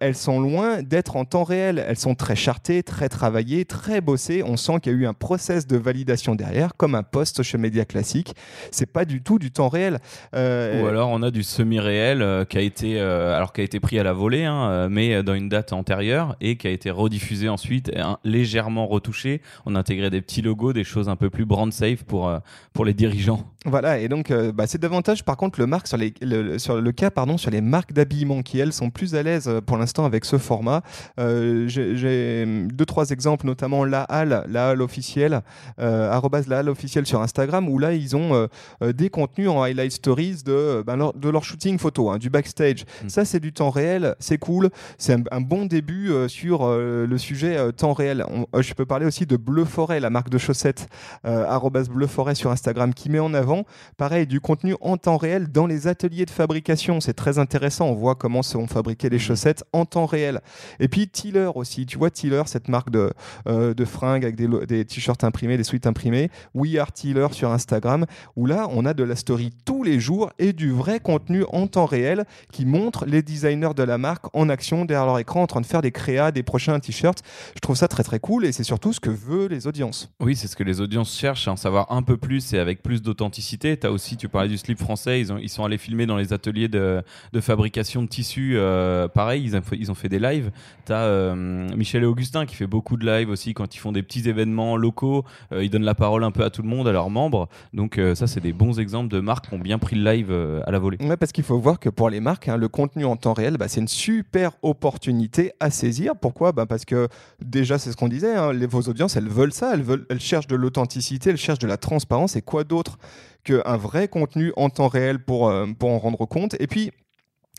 elles 0.00 0.16
sont 0.16 0.40
loin 0.40 0.82
d'être 0.82 1.16
en 1.16 1.26
temps 1.26 1.44
réel. 1.44 1.84
Elles 1.86 1.98
sont 1.98 2.14
très 2.14 2.36
chartées, 2.36 2.82
très 2.82 3.10
travaillées, 3.10 3.66
très 3.66 4.00
bossées. 4.00 4.42
On 4.42 4.56
sent 4.56 4.80
qu'il 4.80 4.92
y 4.92 4.94
a 4.94 4.98
eu 4.98 5.06
un 5.06 5.12
process 5.12 5.66
de 5.66 5.76
validation 5.76 6.34
derrière, 6.34 6.76
comme 6.76 6.94
un 6.94 7.02
post 7.02 7.36
social 7.36 7.60
media 7.60 7.84
classique. 7.84 8.34
C'est 8.70 8.90
pas 8.90 9.04
du 9.04 9.22
tout 9.22 9.38
du 9.38 9.50
temps 9.50 9.68
réel. 9.68 9.98
Ou 10.32 10.86
alors 10.86 11.10
on 11.10 11.22
a 11.22 11.30
du 11.30 11.42
semi-réel 11.58 12.22
euh, 12.22 12.44
qui 12.44 12.56
a 12.56 12.60
été 12.60 13.00
euh, 13.00 13.36
alors 13.36 13.52
qui 13.52 13.60
a 13.60 13.64
été 13.64 13.80
pris 13.80 13.98
à 13.98 14.04
la 14.04 14.12
volée, 14.12 14.44
hein, 14.44 14.70
euh, 14.70 14.88
mais 14.88 15.22
dans 15.24 15.34
une 15.34 15.48
date 15.48 15.72
antérieure 15.72 16.36
et 16.40 16.56
qui 16.56 16.68
a 16.68 16.70
été 16.70 16.90
rediffusé 16.90 17.48
ensuite, 17.48 17.90
légèrement 18.22 18.86
retouché. 18.86 19.42
On 19.66 19.74
a 19.74 19.78
intégré 19.80 20.08
des 20.10 20.20
petits 20.20 20.42
logos, 20.42 20.72
des 20.72 20.84
choses 20.84 21.08
un 21.08 21.16
peu 21.16 21.30
plus 21.30 21.44
brand 21.44 21.72
safe 21.72 22.04
pour 22.04 22.32
pour 22.72 22.84
les 22.84 22.94
dirigeants. 22.94 23.44
Voilà, 23.64 23.98
et 23.98 24.08
donc 24.08 24.32
bah, 24.54 24.66
c'est 24.66 24.80
davantage 24.80 25.24
par 25.24 25.36
contre 25.36 25.58
le, 25.60 25.66
marque 25.66 25.88
sur 25.88 25.96
les, 25.96 26.14
le, 26.22 26.58
sur 26.58 26.80
le 26.80 26.92
cas 26.92 27.10
pardon, 27.10 27.36
sur 27.36 27.50
les 27.50 27.60
marques 27.60 27.92
d'habillement 27.92 28.42
qui 28.42 28.60
elles 28.60 28.72
sont 28.72 28.90
plus 28.90 29.14
à 29.14 29.22
l'aise 29.22 29.50
pour 29.66 29.76
l'instant 29.76 30.04
avec 30.04 30.24
ce 30.24 30.38
format. 30.38 30.82
J'ai 31.18 32.44
hum, 32.44 32.70
deux 32.70 32.86
trois 32.86 33.10
exemples, 33.10 33.46
notamment 33.46 33.84
la 33.84 34.02
halle, 34.02 34.44
la 34.48 34.70
halle 34.70 34.82
officielle, 34.82 35.42
la 35.78 36.20
halle 36.20 36.68
officielle 36.68 37.06
sur 37.06 37.20
Instagram, 37.20 37.68
où 37.68 37.78
là 37.78 37.94
ils 37.94 38.14
ont 38.14 38.48
des 38.80 39.10
contenus 39.10 39.48
en 39.48 39.62
highlight 39.62 39.92
stories 39.92 40.42
de, 40.44 40.82
ben, 40.86 41.12
de 41.14 41.28
leur 41.28 41.44
shooting 41.48 41.78
photo, 41.78 42.10
hein, 42.10 42.18
du 42.18 42.30
backstage. 42.30 42.84
Mm. 43.04 43.08
Ça 43.08 43.24
c'est 43.24 43.40
du 43.40 43.52
temps 43.52 43.70
réel, 43.70 44.14
c'est 44.20 44.38
cool, 44.38 44.70
c'est 44.98 45.14
un, 45.14 45.22
un 45.30 45.40
bon 45.40 45.64
début 45.66 46.10
euh, 46.10 46.28
sur 46.28 46.64
euh, 46.66 47.06
le 47.06 47.18
sujet 47.18 47.56
euh, 47.56 47.72
temps 47.72 47.92
réel. 47.92 48.24
On- 48.30 48.46
je 48.60 48.74
peux 48.74 48.86
parler 48.86 49.06
aussi 49.06 49.24
de 49.26 49.36
Bleu 49.36 49.64
Forêt, 49.64 50.00
la 50.00 50.10
marque 50.10 50.30
de 50.30 50.38
chaussettes, 50.38 50.88
arrobase 51.24 51.88
Bleu 51.88 52.06
Forêt 52.06 52.34
sur 52.34 52.50
Instagram, 52.50 52.92
qui 52.94 53.08
met 53.10 53.18
en 53.18 53.32
avant 53.34 53.64
pareil, 53.96 54.26
du 54.26 54.40
contenu 54.40 54.74
en 54.80 54.96
temps 54.96 55.16
réel 55.16 55.48
dans 55.50 55.66
les 55.66 55.86
ateliers 55.86 56.24
de 56.26 56.30
fabrication. 56.30 57.00
C'est 57.00 57.14
très 57.14 57.38
intéressant. 57.38 57.86
On 57.88 57.94
voit 57.94 58.14
comment 58.14 58.42
sont 58.42 58.66
fabriquées 58.66 59.08
les 59.08 59.18
chaussettes 59.18 59.64
en 59.72 59.84
temps 59.84 60.06
réel. 60.06 60.40
Et 60.80 60.88
puis 60.88 61.08
Tiller 61.08 61.50
aussi. 61.54 61.86
Tu 61.86 61.98
vois 61.98 62.10
Tiller, 62.10 62.42
cette 62.46 62.68
marque 62.68 62.90
de, 62.90 63.12
de 63.46 63.84
fringues 63.84 64.24
avec 64.24 64.36
des, 64.36 64.48
des 64.66 64.84
t-shirts 64.84 65.24
imprimés, 65.24 65.56
des 65.56 65.64
suites 65.64 65.86
imprimées. 65.86 66.30
We 66.54 66.76
Are 66.78 66.92
Tiller 66.92 67.28
sur 67.32 67.50
Instagram, 67.50 68.04
où 68.36 68.46
là, 68.46 68.68
on 68.70 68.84
a 68.84 68.94
de 68.94 69.04
la 69.04 69.16
story 69.16 69.50
tous 69.64 69.82
les 69.82 70.00
jours 70.00 70.30
et 70.38 70.52
du 70.52 70.70
vrai 70.70 71.00
contenu 71.00 71.37
en 71.52 71.66
temps 71.66 71.86
réel 71.86 72.24
qui 72.52 72.64
montre 72.66 73.04
les 73.06 73.22
designers 73.22 73.74
de 73.76 73.82
la 73.82 73.98
marque 73.98 74.26
en 74.34 74.48
action 74.48 74.84
derrière 74.84 75.06
leur 75.06 75.18
écran 75.18 75.42
en 75.42 75.46
train 75.46 75.60
de 75.60 75.66
faire 75.66 75.82
des 75.82 75.92
créas, 75.92 76.30
des 76.30 76.42
prochains 76.42 76.78
t-shirts. 76.80 77.22
Je 77.54 77.60
trouve 77.60 77.76
ça 77.76 77.88
très 77.88 78.02
très 78.02 78.20
cool 78.20 78.44
et 78.44 78.52
c'est 78.52 78.64
surtout 78.64 78.92
ce 78.92 79.00
que 79.00 79.10
veulent 79.10 79.50
les 79.50 79.66
audiences. 79.66 80.10
Oui, 80.20 80.36
c'est 80.36 80.48
ce 80.48 80.56
que 80.56 80.64
les 80.64 80.80
audiences 80.80 81.16
cherchent, 81.16 81.48
en 81.48 81.56
savoir 81.56 81.90
un 81.92 82.02
peu 82.02 82.16
plus 82.16 82.52
et 82.52 82.58
avec 82.58 82.82
plus 82.82 83.02
d'authenticité. 83.02 83.76
Tu 83.78 83.86
as 83.86 83.92
aussi, 83.92 84.16
tu 84.16 84.28
parlais 84.28 84.48
du 84.48 84.58
slip 84.58 84.78
français, 84.78 85.20
ils, 85.20 85.32
ont, 85.32 85.38
ils 85.38 85.48
sont 85.48 85.64
allés 85.64 85.78
filmer 85.78 86.06
dans 86.06 86.16
les 86.16 86.32
ateliers 86.32 86.68
de, 86.68 87.02
de 87.32 87.40
fabrication 87.40 88.02
de 88.02 88.08
tissus. 88.08 88.54
euh, 88.56 89.08
pareil, 89.08 89.42
ils 89.44 89.56
ont, 89.56 89.62
fait, 89.62 89.76
ils 89.78 89.90
ont 89.90 89.94
fait 89.94 90.08
des 90.08 90.18
lives. 90.18 90.50
Tu 90.86 90.92
as 90.92 91.34
Michel 91.34 92.02
et 92.02 92.06
Augustin 92.06 92.46
qui 92.46 92.54
fait 92.54 92.66
beaucoup 92.66 92.96
de 92.96 93.06
lives 93.06 93.30
aussi 93.30 93.54
quand 93.54 93.74
ils 93.74 93.78
font 93.78 93.92
des 93.92 94.02
petits 94.02 94.28
événements 94.28 94.76
locaux. 94.76 95.24
euh, 95.52 95.64
ils 95.64 95.70
donnent 95.70 95.84
la 95.84 95.94
parole 95.94 96.24
un 96.24 96.30
peu 96.30 96.44
à 96.44 96.50
tout 96.50 96.62
le 96.62 96.68
monde, 96.68 96.88
à 96.88 96.92
leurs 96.92 97.10
membres. 97.10 97.48
Donc 97.72 97.98
euh, 97.98 98.14
ça, 98.14 98.26
c'est 98.26 98.40
des 98.40 98.52
bons 98.52 98.80
exemples 98.80 99.08
de 99.08 99.20
marques 99.20 99.48
qui 99.48 99.54
ont 99.54 99.58
bien 99.58 99.78
pris 99.78 99.96
le 99.96 100.04
live 100.10 100.28
euh, 100.30 100.60
à 100.66 100.70
la 100.70 100.78
volée. 100.78 100.98
Ouais, 101.00 101.16
parce 101.28 101.34
qu'il 101.34 101.44
faut 101.44 101.58
voir 101.58 101.78
que 101.78 101.90
pour 101.90 102.08
les 102.08 102.20
marques, 102.20 102.48
hein, 102.48 102.56
le 102.56 102.68
contenu 102.68 103.04
en 103.04 103.14
temps 103.16 103.34
réel, 103.34 103.58
bah, 103.58 103.68
c'est 103.68 103.82
une 103.82 103.86
super 103.86 104.52
opportunité 104.62 105.52
à 105.60 105.70
saisir. 105.70 106.16
Pourquoi? 106.16 106.52
Bah, 106.52 106.64
Parce 106.64 106.86
que 106.86 107.08
déjà, 107.38 107.76
c'est 107.76 107.92
ce 107.92 107.98
qu'on 107.98 108.08
disait, 108.08 108.34
hein, 108.34 108.50
vos 108.66 108.80
audiences, 108.88 109.14
elles 109.14 109.28
veulent 109.28 109.52
ça, 109.52 109.74
elles 109.74 110.20
cherchent 110.20 110.46
de 110.46 110.56
l'authenticité, 110.56 111.28
elles 111.28 111.36
cherchent 111.36 111.58
de 111.58 111.66
la 111.66 111.76
transparence. 111.76 112.34
Et 112.36 112.40
quoi 112.40 112.64
d'autre 112.64 112.96
qu'un 113.44 113.76
vrai 113.76 114.08
contenu 114.08 114.54
en 114.56 114.70
temps 114.70 114.88
réel 114.88 115.22
pour, 115.22 115.50
euh, 115.50 115.66
pour 115.78 115.90
en 115.90 115.98
rendre 115.98 116.24
compte? 116.24 116.56
Et 116.60 116.66
puis, 116.66 116.92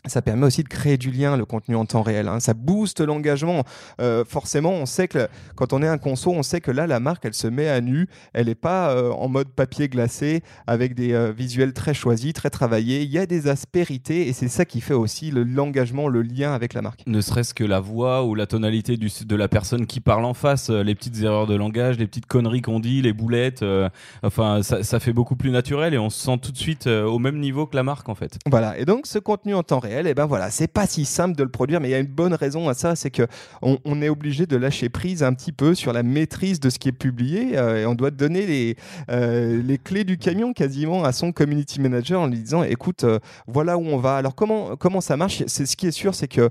ça 0.06 0.22
permet 0.22 0.46
aussi 0.46 0.62
de 0.62 0.68
créer 0.68 0.96
du 0.96 1.10
lien, 1.10 1.36
le 1.36 1.44
contenu 1.44 1.76
en 1.76 1.84
temps 1.86 2.02
réel. 2.02 2.28
hein. 2.28 2.40
Ça 2.40 2.54
booste 2.54 3.00
l'engagement. 3.00 3.64
Euh, 4.00 4.24
forcément, 4.26 4.70
on 4.72 4.86
sait 4.86 5.08
que 5.08 5.28
quand 5.56 5.72
on 5.72 5.82
est 5.82 5.88
un 5.88 5.98
conso, 5.98 6.32
on 6.32 6.42
sait 6.42 6.60
que 6.60 6.70
là, 6.70 6.86
la 6.86 7.00
marque, 7.00 7.24
elle 7.24 7.34
se 7.34 7.46
met 7.46 7.68
à 7.68 7.80
nu. 7.80 8.08
Elle 8.32 8.46
n'est 8.46 8.54
pas 8.54 8.90
euh, 8.92 9.10
en 9.12 9.28
mode 9.28 9.48
papier 9.48 9.88
glacé 9.88 10.42
avec 10.66 10.94
des 10.94 11.12
euh, 11.12 11.32
visuels 11.32 11.72
très 11.72 11.94
choisis, 11.94 12.32
très 12.32 12.50
travaillés. 12.50 13.02
Il 13.02 13.10
y 13.10 13.18
a 13.18 13.26
des 13.26 13.48
aspérités 13.48 14.28
et 14.28 14.32
c'est 14.32 14.48
ça 14.48 14.64
qui 14.64 14.80
fait 14.80 14.94
aussi 14.94 15.30
le- 15.30 15.44
l'engagement, 15.44 16.08
le 16.08 16.22
lien 16.22 16.52
avec 16.54 16.74
la 16.74 16.82
marque. 16.82 17.02
Ne 17.06 17.20
serait-ce 17.20 17.54
que 17.54 17.64
la 17.64 17.80
voix 17.80 18.24
ou 18.24 18.34
la 18.34 18.46
tonalité 18.46 18.96
du, 18.96 19.08
de 19.24 19.36
la 19.36 19.48
personne 19.48 19.86
qui 19.86 20.00
parle 20.00 20.24
en 20.24 20.34
face, 20.34 20.70
les 20.70 20.94
petites 20.94 21.20
erreurs 21.22 21.46
de 21.46 21.54
langage, 21.54 21.98
les 21.98 22.06
petites 22.06 22.26
conneries 22.26 22.62
qu'on 22.62 22.80
dit, 22.80 23.02
les 23.02 23.12
boulettes, 23.12 23.64
enfin 24.22 24.62
ça, 24.62 24.82
ça 24.82 25.00
fait 25.00 25.12
beaucoup 25.12 25.36
plus 25.36 25.50
naturel 25.50 25.94
et 25.94 25.98
on 25.98 26.10
se 26.10 26.20
sent 26.24 26.38
tout 26.42 26.52
de 26.52 26.56
suite 26.56 26.86
au 26.86 27.18
même 27.18 27.38
niveau 27.38 27.66
que 27.66 27.76
la 27.76 27.82
marque 27.82 28.08
en 28.08 28.14
fait. 28.14 28.38
Voilà. 28.46 28.78
Et 28.78 28.84
donc, 28.84 29.06
ce 29.06 29.18
contenu 29.18 29.54
en 29.54 29.62
temps 29.62 29.78
réel, 29.78 29.89
et 29.90 30.14
ben 30.14 30.26
voilà, 30.26 30.50
c'est 30.50 30.68
pas 30.68 30.86
si 30.86 31.04
simple 31.04 31.36
de 31.36 31.42
le 31.42 31.48
produire, 31.48 31.80
mais 31.80 31.88
il 31.88 31.92
y 31.92 31.94
a 31.94 31.98
une 31.98 32.06
bonne 32.06 32.34
raison 32.34 32.68
à 32.68 32.74
ça, 32.74 32.96
c'est 32.96 33.10
que 33.10 33.26
on, 33.62 34.02
est 34.02 34.08
obligé 34.08 34.46
de 34.46 34.56
lâcher 34.56 34.88
prise 34.88 35.22
un 35.22 35.34
petit 35.34 35.52
peu 35.52 35.74
sur 35.74 35.92
la 35.92 36.02
maîtrise 36.02 36.60
de 36.60 36.70
ce 36.70 36.78
qui 36.78 36.88
est 36.88 36.92
publié, 36.92 37.54
et 37.54 37.86
on 37.86 37.94
doit 37.94 38.10
donner 38.10 38.46
les, 38.46 38.76
les 39.08 39.78
clés 39.78 40.04
du 40.04 40.18
camion 40.18 40.52
quasiment 40.52 41.04
à 41.04 41.12
son 41.12 41.32
community 41.32 41.80
manager 41.80 42.20
en 42.20 42.26
lui 42.26 42.38
disant, 42.38 42.62
écoute, 42.62 43.04
voilà 43.46 43.76
où 43.76 43.84
on 43.86 43.98
va. 43.98 44.16
Alors 44.16 44.34
comment 44.34 44.76
comment 44.76 45.00
ça 45.00 45.16
marche? 45.16 45.42
C'est 45.46 45.66
ce 45.66 45.76
qui 45.76 45.86
est 45.86 45.92
sûr, 45.92 46.14
c'est 46.14 46.28
que 46.28 46.50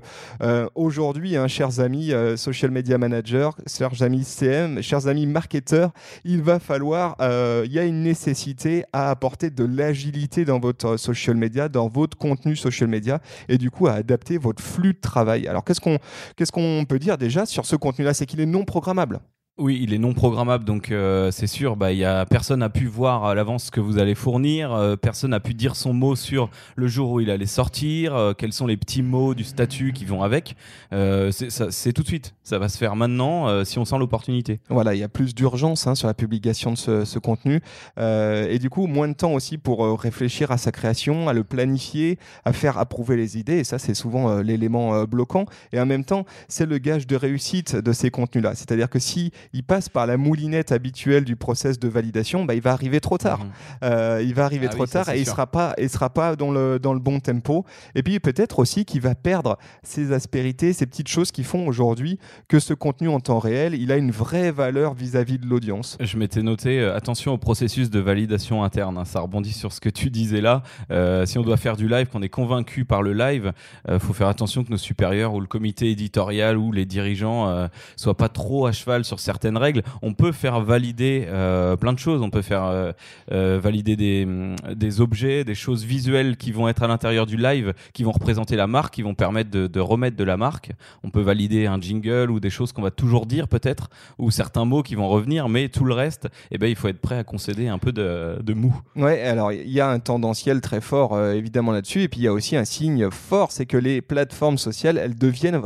aujourd'hui, 0.74 1.36
hein, 1.36 1.48
chers 1.48 1.80
amis 1.80 2.12
social 2.36 2.70
media 2.70 2.98
managers, 2.98 3.50
chers 3.66 4.02
amis 4.02 4.24
CM, 4.24 4.82
chers 4.82 5.06
amis 5.06 5.26
marketeurs, 5.26 5.90
il 6.24 6.42
va 6.42 6.58
falloir, 6.58 7.16
il 7.64 7.72
y 7.72 7.78
a 7.78 7.84
une 7.84 8.02
nécessité 8.02 8.84
à 8.92 9.10
apporter 9.10 9.50
de 9.50 9.64
l'agilité 9.64 10.44
dans 10.44 10.60
votre 10.60 10.96
social 10.96 11.36
media, 11.36 11.68
dans 11.68 11.88
votre 11.88 12.16
contenu 12.16 12.56
social 12.56 12.88
media, 12.88 13.20
et 13.48 13.58
du 13.58 13.70
coup 13.70 13.86
à 13.86 13.92
adapter 13.92 14.38
votre 14.38 14.62
flux 14.62 14.94
de 14.94 15.00
travail. 15.00 15.46
Alors 15.46 15.64
qu'est-ce 15.64 15.80
qu'on 15.80 15.98
qu'est-ce 16.36 16.84
peut 16.84 16.98
dire 16.98 17.18
déjà 17.18 17.46
sur 17.46 17.66
ce 17.66 17.76
contenu-là? 17.76 18.14
C'est 18.14 18.26
qu'il 18.26 18.40
est 18.40 18.46
non 18.46 18.64
programmable. 18.64 19.20
Oui, 19.60 19.78
il 19.82 19.92
est 19.92 19.98
non 19.98 20.14
programmable, 20.14 20.64
donc 20.64 20.90
euh, 20.90 21.30
c'est 21.30 21.46
sûr, 21.46 21.76
bah, 21.76 21.92
y 21.92 22.02
a, 22.02 22.24
personne 22.24 22.60
n'a 22.60 22.70
pu 22.70 22.86
voir 22.86 23.26
à 23.26 23.34
l'avance 23.34 23.64
ce 23.64 23.70
que 23.70 23.80
vous 23.80 23.98
allez 23.98 24.14
fournir, 24.14 24.72
euh, 24.72 24.96
personne 24.96 25.32
n'a 25.32 25.40
pu 25.40 25.52
dire 25.52 25.76
son 25.76 25.92
mot 25.92 26.16
sur 26.16 26.48
le 26.76 26.88
jour 26.88 27.10
où 27.10 27.20
il 27.20 27.30
allait 27.30 27.44
sortir, 27.44 28.14
euh, 28.14 28.32
quels 28.32 28.54
sont 28.54 28.66
les 28.66 28.78
petits 28.78 29.02
mots 29.02 29.34
du 29.34 29.44
statut 29.44 29.92
qui 29.92 30.06
vont 30.06 30.22
avec. 30.22 30.56
c'est 30.90 31.92
tout 31.92 32.02
de 32.02 32.06
suite, 32.06 32.34
ça 32.42 32.58
va 32.58 32.70
se 32.70 32.78
faire 32.78 32.96
maintenant 32.96 33.62
si 33.66 33.78
on 33.78 33.84
sent 33.84 33.98
l'opportunité. 33.98 34.60
Voilà, 34.70 34.94
il 34.94 34.98
y 34.98 35.02
a 35.02 35.10
plus 35.10 35.34
d'urgence 35.34 35.86
hein, 35.86 35.94
sur 35.94 36.06
la 36.06 36.14
publication 36.14 36.72
de 36.72 36.78
ce, 36.78 37.04
ce 37.04 37.18
contenu, 37.18 37.60
et 37.98 38.58
du 38.58 38.70
coup, 38.70 38.86
moins 38.86 39.08
de 39.08 39.14
temps 39.14 39.34
aussi 39.34 39.58
pour 39.58 40.00
réfléchir 40.00 40.52
à 40.52 40.56
sa 40.56 40.72
création, 40.72 41.28
à 41.28 41.34
le 41.34 41.44
planifier, 41.44 42.18
à 42.46 42.54
faire 42.54 42.78
approuver 42.78 43.18
les 43.18 43.36
idées, 43.36 43.58
et 43.58 43.64
ça, 43.64 43.78
c'est 43.78 43.92
souvent 43.92 44.40
l'élément 44.40 45.04
bloquant. 45.04 45.44
Et 45.74 45.78
en 45.78 45.84
même 45.84 46.06
temps, 46.06 46.24
c'est 46.48 46.66
le 46.66 46.78
gage 46.78 47.06
de 47.06 47.16
réussite 47.16 47.76
de 47.76 47.92
ces 47.92 48.10
contenus-là. 48.10 48.54
C'est-à-dire 48.54 48.88
que 48.88 48.98
si 48.98 49.32
il 49.52 49.64
passe 49.64 49.88
par 49.88 50.06
la 50.06 50.16
moulinette 50.16 50.70
habituelle 50.72 51.24
du 51.24 51.36
process 51.36 51.78
de 51.78 51.88
validation, 51.88 52.44
bah, 52.44 52.54
il 52.54 52.60
va 52.60 52.72
arriver 52.72 53.00
trop 53.00 53.18
tard. 53.18 53.40
Mhm. 53.40 53.50
Euh, 53.84 54.22
il 54.24 54.34
va 54.34 54.44
arriver 54.44 54.66
ah 54.68 54.74
trop 54.74 54.86
tard 54.86 55.08
et 55.08 55.18
il 55.18 55.26
sera 55.26 55.46
pas, 55.46 55.74
il 55.78 55.90
sera 55.90 56.10
pas 56.10 56.36
dans 56.36 56.50
le 56.50 56.78
dans 56.78 56.94
le 56.94 57.00
bon 57.00 57.20
tempo. 57.20 57.64
Et 57.94 58.02
puis 58.02 58.20
peut-être 58.20 58.60
aussi 58.60 58.84
qu'il 58.84 59.00
va 59.00 59.14
perdre 59.14 59.58
ses 59.82 60.12
aspérités, 60.12 60.72
ces 60.72 60.86
petites 60.86 61.08
choses 61.08 61.32
qui 61.32 61.42
font 61.42 61.66
aujourd'hui 61.66 62.18
que 62.48 62.60
ce 62.60 62.74
contenu 62.74 63.08
en 63.08 63.20
temps 63.20 63.38
réel, 63.38 63.74
il 63.74 63.90
a 63.90 63.96
une 63.96 64.10
vraie 64.10 64.52
valeur 64.52 64.94
vis-à-vis 64.94 65.38
de 65.38 65.46
l'audience. 65.46 65.96
Je 66.00 66.16
m'étais 66.16 66.42
noté 66.42 66.80
euh, 66.80 66.96
attention 66.96 67.32
au 67.32 67.38
processus 67.38 67.90
de 67.90 67.98
validation 67.98 68.62
interne. 68.62 68.98
Hein. 68.98 69.04
ça 69.04 69.20
rebondit 69.20 69.52
sur 69.52 69.72
ce 69.72 69.80
que 69.80 69.88
tu 69.88 70.10
disais 70.10 70.40
là. 70.40 70.62
Euh, 70.90 71.26
si 71.26 71.38
on 71.38 71.42
doit 71.42 71.56
faire 71.56 71.76
du 71.76 71.88
live, 71.88 72.06
qu'on 72.08 72.22
est 72.22 72.28
convaincu 72.28 72.84
par 72.84 73.02
le 73.02 73.12
live, 73.12 73.52
il 73.88 73.98
faut 73.98 74.12
faire 74.12 74.28
attention 74.28 74.64
que 74.64 74.70
nos 74.70 74.76
supérieurs 74.76 75.34
ou 75.34 75.40
le 75.40 75.46
comité 75.46 75.90
éditorial 75.90 76.56
ou 76.56 76.72
les 76.72 76.86
dirigeants 76.86 77.68
soient 77.96 78.16
pas 78.16 78.28
trop 78.28 78.66
à 78.66 78.72
cheval 78.72 79.04
sur 79.04 79.18
certains 79.18 79.39
certaines 79.40 79.56
règles. 79.56 79.82
On 80.02 80.12
peut 80.12 80.32
faire 80.32 80.60
valider 80.60 81.24
euh, 81.28 81.74
plein 81.76 81.94
de 81.94 81.98
choses. 81.98 82.20
On 82.20 82.28
peut 82.28 82.42
faire 82.42 82.64
euh, 82.64 82.92
euh, 83.32 83.58
valider 83.62 83.96
des, 83.96 84.28
des, 84.74 85.00
objets, 85.00 85.44
des 85.44 85.54
choses 85.54 85.82
visuelles 85.84 86.36
qui 86.36 86.52
vont 86.52 86.68
être 86.68 86.82
à 86.82 86.88
l'intérieur 86.88 87.24
du 87.24 87.38
live, 87.38 87.72
qui 87.94 88.04
vont 88.04 88.12
représenter 88.12 88.54
la 88.54 88.66
marque, 88.66 88.94
qui 88.94 89.02
vont 89.02 89.14
permettre 89.14 89.50
de, 89.50 89.80
remettre 89.80 90.18
de 90.18 90.24
la 90.24 90.36
marque. 90.36 90.72
On 91.04 91.10
peut 91.10 91.22
valider 91.22 91.66
un 91.66 91.80
jingle 91.80 92.30
ou 92.30 92.38
des 92.38 92.50
choses 92.50 92.72
qu'on 92.72 92.82
va 92.82 92.90
toujours 92.90 93.24
dire 93.24 93.48
peut-être, 93.48 93.88
ou 94.18 94.30
certains 94.30 94.66
mots 94.66 94.82
qui 94.82 94.94
vont 94.94 95.08
revenir, 95.08 95.48
mais 95.48 95.70
tout 95.70 95.84
le 95.84 95.94
reste, 95.94 96.28
eh 96.50 96.58
ben, 96.58 96.66
il 96.66 96.76
faut 96.76 96.88
être 96.88 97.00
prêt 97.00 97.16
à 97.16 97.24
concéder 97.24 97.68
un 97.68 97.78
peu 97.78 97.92
de, 97.92 98.38
de 98.42 98.52
mou. 98.52 98.78
Ouais, 98.94 99.22
alors 99.22 99.52
il 99.52 99.70
y 99.70 99.80
a 99.80 99.88
un 99.88 100.00
tendanciel 100.00 100.60
très 100.60 100.82
fort 100.82 101.18
évidemment 101.30 101.72
là-dessus, 101.72 102.02
et 102.02 102.08
puis 102.08 102.20
il 102.20 102.24
y 102.24 102.28
a 102.28 102.32
aussi 102.32 102.56
un 102.56 102.66
signe 102.66 103.10
fort, 103.10 103.52
c'est 103.52 103.66
que 103.66 103.78
les 103.78 104.02
plateformes 104.02 104.58
sociales, 104.58 104.98
elles 104.98 105.16
deviennent 105.16 105.60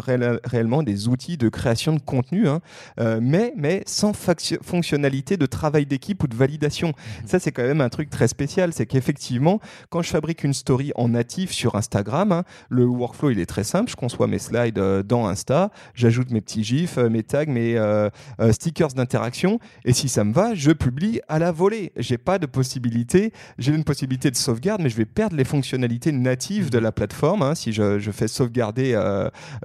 réellement 0.45 0.85
des 0.85 1.09
outils 1.09 1.37
de 1.37 1.49
création 1.49 1.95
de 1.95 2.01
contenu, 2.01 2.49
hein. 2.49 2.61
mais 3.21 3.54
mais 3.57 3.83
sans 3.87 4.13
fonctionnalité 4.15 5.37
de 5.37 5.47
travail 5.47 5.87
d'équipe 5.87 6.23
ou 6.23 6.27
de 6.27 6.35
validation. 6.35 6.89
Mhm. 6.89 7.27
Ça, 7.27 7.39
c'est 7.39 7.53
quand 7.53 7.63
même 7.63 7.81
un 7.81 7.89
truc 7.89 8.11
très 8.11 8.29
spécial. 8.29 8.73
C'est 8.73 8.87
qu'effectivement, 8.87 9.61
quand 9.91 10.03
je 10.03 10.11
fabrique 10.11 10.45
une 10.45 10.55
story 10.55 10.93
en 10.97 11.09
natif 11.09 11.53
sur 11.53 11.75
Instagram, 11.77 12.33
hein, 12.33 12.45
le 12.69 12.85
workflow, 12.85 13.31
il 13.31 13.41
est 13.41 13.47
très 13.47 13.65
simple. 13.65 13.91
Je 13.91 13.97
conçois 13.97 14.27
mes 14.27 14.39
slides 14.39 14.79
euh, 14.79 15.03
dans 15.03 15.27
Insta, 15.27 15.71
j'ajoute 15.95 16.31
mes 16.31 16.41
petits 16.41 16.65
gifs, 16.65 16.99
euh, 16.99 17.09
mes 17.09 17.23
tags, 17.23 17.47
mes 17.47 17.77
euh, 17.77 18.11
stickers 18.53 18.89
d'interaction. 18.89 19.59
Et 19.85 19.93
si 19.93 20.09
ça 20.09 20.25
me 20.25 20.33
va, 20.33 20.55
je 20.55 20.71
publie 20.71 21.21
à 21.29 21.39
la 21.39 21.53
volée. 21.53 21.93
J'ai 21.97 22.19
pas 22.19 22.39
de 22.39 22.47
possibilité. 22.47 23.33
J'ai 23.59 23.73
une 23.73 23.85
possibilité 23.85 24.31
de 24.31 24.37
sauvegarde, 24.37 24.81
mais 24.83 24.89
je 24.89 24.97
vais 24.97 25.05
perdre 25.05 25.37
les 25.37 25.45
fonctionnalités 25.45 26.13
natives 26.13 26.71
de 26.71 26.79
la 26.79 26.93
plateforme 26.93 27.43
hein, 27.43 27.55
si 27.55 27.73
je, 27.73 28.11
fais 28.13 28.29
sauvegarder 28.29 28.95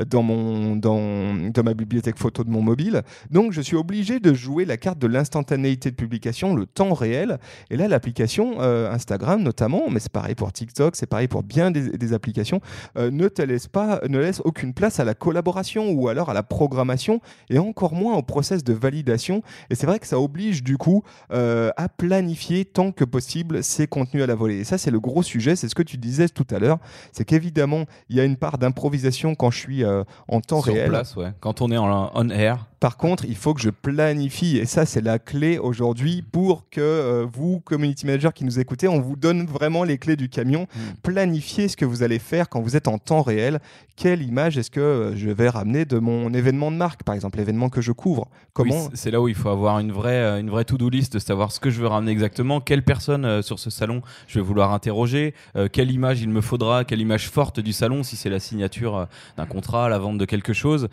dans, 0.08 0.24
mon, 0.24 0.76
dans, 0.76 1.52
dans 1.52 1.64
ma 1.64 1.74
bibliothèque 1.74 2.18
photo 2.18 2.44
de 2.44 2.50
mon 2.50 2.62
mobile. 2.62 3.04
Donc, 3.30 3.52
je 3.52 3.62
suis 3.62 3.76
obligé 3.80 4.20
de 4.20 4.34
jouer 4.34 4.66
la 4.66 4.78
carte 4.78 5.00
de 5.00 5.08
l'instantanéité 5.08 5.92
de 5.92 5.96
publication, 5.96 6.56
le 6.56 6.66
temps 6.66 6.94
réel. 6.94 7.40
Et 7.70 7.78
là, 7.78 7.88
l'application 7.88 8.62
euh, 8.62 8.92
Instagram 8.92 9.42
notamment, 9.42 9.90
mais 9.90 10.00
c'est 10.00 10.12
pareil 10.12 10.36
pour 10.36 10.52
TikTok, 10.52 10.96
c'est 10.96 11.06
pareil 11.06 11.28
pour 11.28 11.44
bien 11.44 11.72
des, 11.72 12.14
applications, 12.14 12.62
euh, 12.98 13.12
ne 13.12 13.28
te 13.28 13.42
laisse 13.42 13.68
pas, 13.68 14.02
ne 14.08 14.18
laisse 14.20 14.42
aucune 14.44 14.74
place 14.74 15.00
à 15.00 15.04
la 15.04 15.14
collaboration 15.14 15.92
ou 15.92 16.10
alors 16.10 16.30
à 16.30 16.34
la 16.34 16.44
programmation 16.44 17.22
et 17.50 17.60
encore 17.60 17.94
moins 17.94 18.16
au 18.16 18.24
process 18.24 18.64
de 18.64 18.74
validation. 18.74 19.42
Et 19.70 19.76
c'est 19.76 19.86
vrai 19.86 20.00
que 20.00 20.08
ça 20.08 20.20
oblige 20.20 20.64
du 20.64 20.78
coup 20.78 21.04
euh, 21.32 21.72
à 21.78 21.90
planifier 21.90 22.66
tant 22.66 22.92
que 22.92 23.06
possible 23.06 23.64
ces 23.64 23.88
contenus 23.88 24.24
à 24.24 24.28
la 24.28 24.36
volée. 24.36 24.60
Et 24.60 24.64
ça, 24.64 24.78
c'est 24.78 24.92
le 24.92 25.00
gros 25.00 25.24
sujet. 25.24 25.56
C'est 25.56 25.70
ce 25.70 25.76
que 25.76 25.84
tu 25.84 25.98
disais 25.98 26.30
tout 26.30 26.48
à 26.52 26.60
l'heure. 26.60 26.80
C'est 27.12 27.26
qu'évidemment, 27.26 27.86
il 28.10 28.16
y 28.16 28.20
a 28.20 28.24
une 28.24 28.38
part 28.38 28.58
d'improvisation 28.58 29.36
quand 29.36 29.52
je 29.52 29.60
suis 29.60 29.84
en 29.86 30.42
temps 30.42 30.62
Sur 30.62 30.74
réel. 30.74 30.90
Place, 30.90 31.16
ouais. 31.16 31.34
Quand 31.40 31.62
on 31.62 31.72
est 31.72 31.78
en 31.78 32.12
on 32.14 32.30
air. 32.30 32.69
Par 32.80 32.96
contre, 32.96 33.26
il 33.26 33.36
faut 33.36 33.54
que 33.54 33.62
je 33.62 33.70
planifie. 33.70 34.58
Et 34.58 34.66
ça, 34.66 34.86
c'est 34.86 35.02
la 35.02 35.20
clé 35.20 35.58
aujourd'hui 35.58 36.22
pour 36.22 36.70
que 36.70 36.80
euh, 36.80 37.26
vous, 37.32 37.60
community 37.60 38.06
manager 38.06 38.34
qui 38.34 38.46
nous 38.46 38.60
écoutez, 38.60 38.88
on 38.88 39.02
vous 39.02 39.18
donne 39.18 39.46
vraiment 39.46 39.84
les 39.84 39.98
clés 39.98 40.16
du 40.16 40.30
camion. 40.30 40.64
Hmm. 40.74 40.94
Planifiez 41.04 41.68
ce 41.68 41.76
que 41.76 41.84
vous 41.84 42.04
allez 42.04 42.20
faire 42.20 42.48
quand 42.48 42.62
vous 42.62 42.78
êtes 42.78 42.88
en 42.88 42.98
temps 42.98 43.22
réel. 43.22 43.60
Quelle 43.98 44.22
image 44.22 44.58
est-ce 44.58 44.72
que 44.72 44.80
euh, 44.80 45.16
je 45.18 45.30
vais 45.30 45.50
ramener 45.50 45.84
de 45.84 46.00
mon 46.00 46.34
événement 46.34 46.72
de 46.72 46.78
marque, 46.78 47.04
par 47.04 47.16
exemple, 47.16 47.38
l'événement 47.38 47.68
que 47.68 47.82
je 47.82 47.92
couvre? 47.92 48.30
Comment 48.54 48.90
C'est 48.94 49.12
là 49.12 49.20
où 49.20 49.28
il 49.28 49.36
faut 49.36 49.50
avoir 49.50 49.80
une 49.80 49.92
vraie, 49.92 50.14
euh, 50.14 50.40
une 50.40 50.50
vraie 50.50 50.64
to-do 50.64 50.90
list, 50.90 51.14
de 51.14 51.20
savoir 51.20 51.52
ce 51.52 51.60
que 51.60 51.70
je 51.70 51.82
veux 51.82 51.88
ramener 51.88 52.12
exactement, 52.12 52.62
quelle 52.62 52.84
personne 52.84 53.42
sur 53.42 53.60
ce 53.60 53.70
salon 53.70 54.02
je 54.28 54.40
vais 54.40 54.46
vouloir 54.46 54.74
interroger, 54.74 55.34
quelle 55.72 55.92
image 55.92 56.22
il 56.22 56.30
me 56.30 56.42
faudra, 56.42 56.86
quelle 56.86 57.02
image 57.02 57.30
forte 57.30 57.60
du 57.60 57.74
salon, 57.74 58.04
si 58.04 58.16
c'est 58.16 58.30
la 58.30 58.40
signature 58.40 59.08
d'un 59.38 59.46
contrat, 59.46 59.90
la 59.90 59.98
vente 59.98 60.18
de 60.18 60.26
quelque 60.26 60.54
chose. 60.54 60.88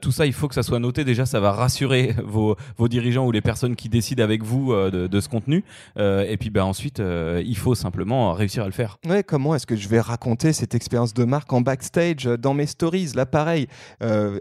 tout 0.00 0.12
ça, 0.12 0.26
il 0.26 0.32
faut 0.32 0.48
que 0.48 0.54
ça 0.54 0.62
soit 0.62 0.78
noté 0.78 1.04
déjà 1.04 1.19
ça 1.26 1.40
va 1.40 1.52
rassurer 1.52 2.14
vos, 2.24 2.56
dirigeants 2.88 3.26
ou 3.26 3.32
les 3.32 3.40
personnes 3.40 3.76
qui 3.76 3.88
décident 3.88 4.22
avec 4.22 4.42
vous 4.42 4.72
euh, 4.72 5.08
de, 5.08 5.20
ce 5.20 5.28
contenu. 5.28 5.64
Euh, 5.98 6.24
et 6.28 6.36
puis 6.36 6.50
ben, 6.50 6.64
ensuite, 6.64 7.00
euh, 7.00 7.42
il 7.44 7.56
faut 7.56 7.74
simplement 7.74 8.32
réussir 8.32 8.62
à 8.64 8.66
le 8.66 8.72
faire. 8.72 8.98
Ouais, 9.08 9.22
comment 9.22 9.54
est-ce 9.54 9.66
que 9.66 9.76
je 9.76 9.88
vais 9.88 10.00
raconter 10.00 10.52
cette 10.52 10.74
expérience 10.74 11.14
de 11.14 11.24
marque 11.24 11.52
en 11.52 11.60
backstage, 11.60 12.24
dans 12.24 12.54
mes 12.54 12.66
stories? 12.66 13.12
Là, 13.14 13.26
pareil, 13.26 13.66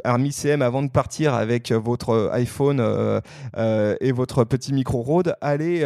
Armi 0.03 0.31
CM, 0.31 0.61
avant 0.61 0.83
de 0.83 0.89
partir 0.89 1.33
avec 1.33 1.71
votre 1.71 2.31
iPhone 2.33 2.81
et 3.57 4.11
votre 4.11 4.43
petit 4.43 4.73
micro 4.73 5.01
Rode, 5.01 5.35
allez 5.41 5.81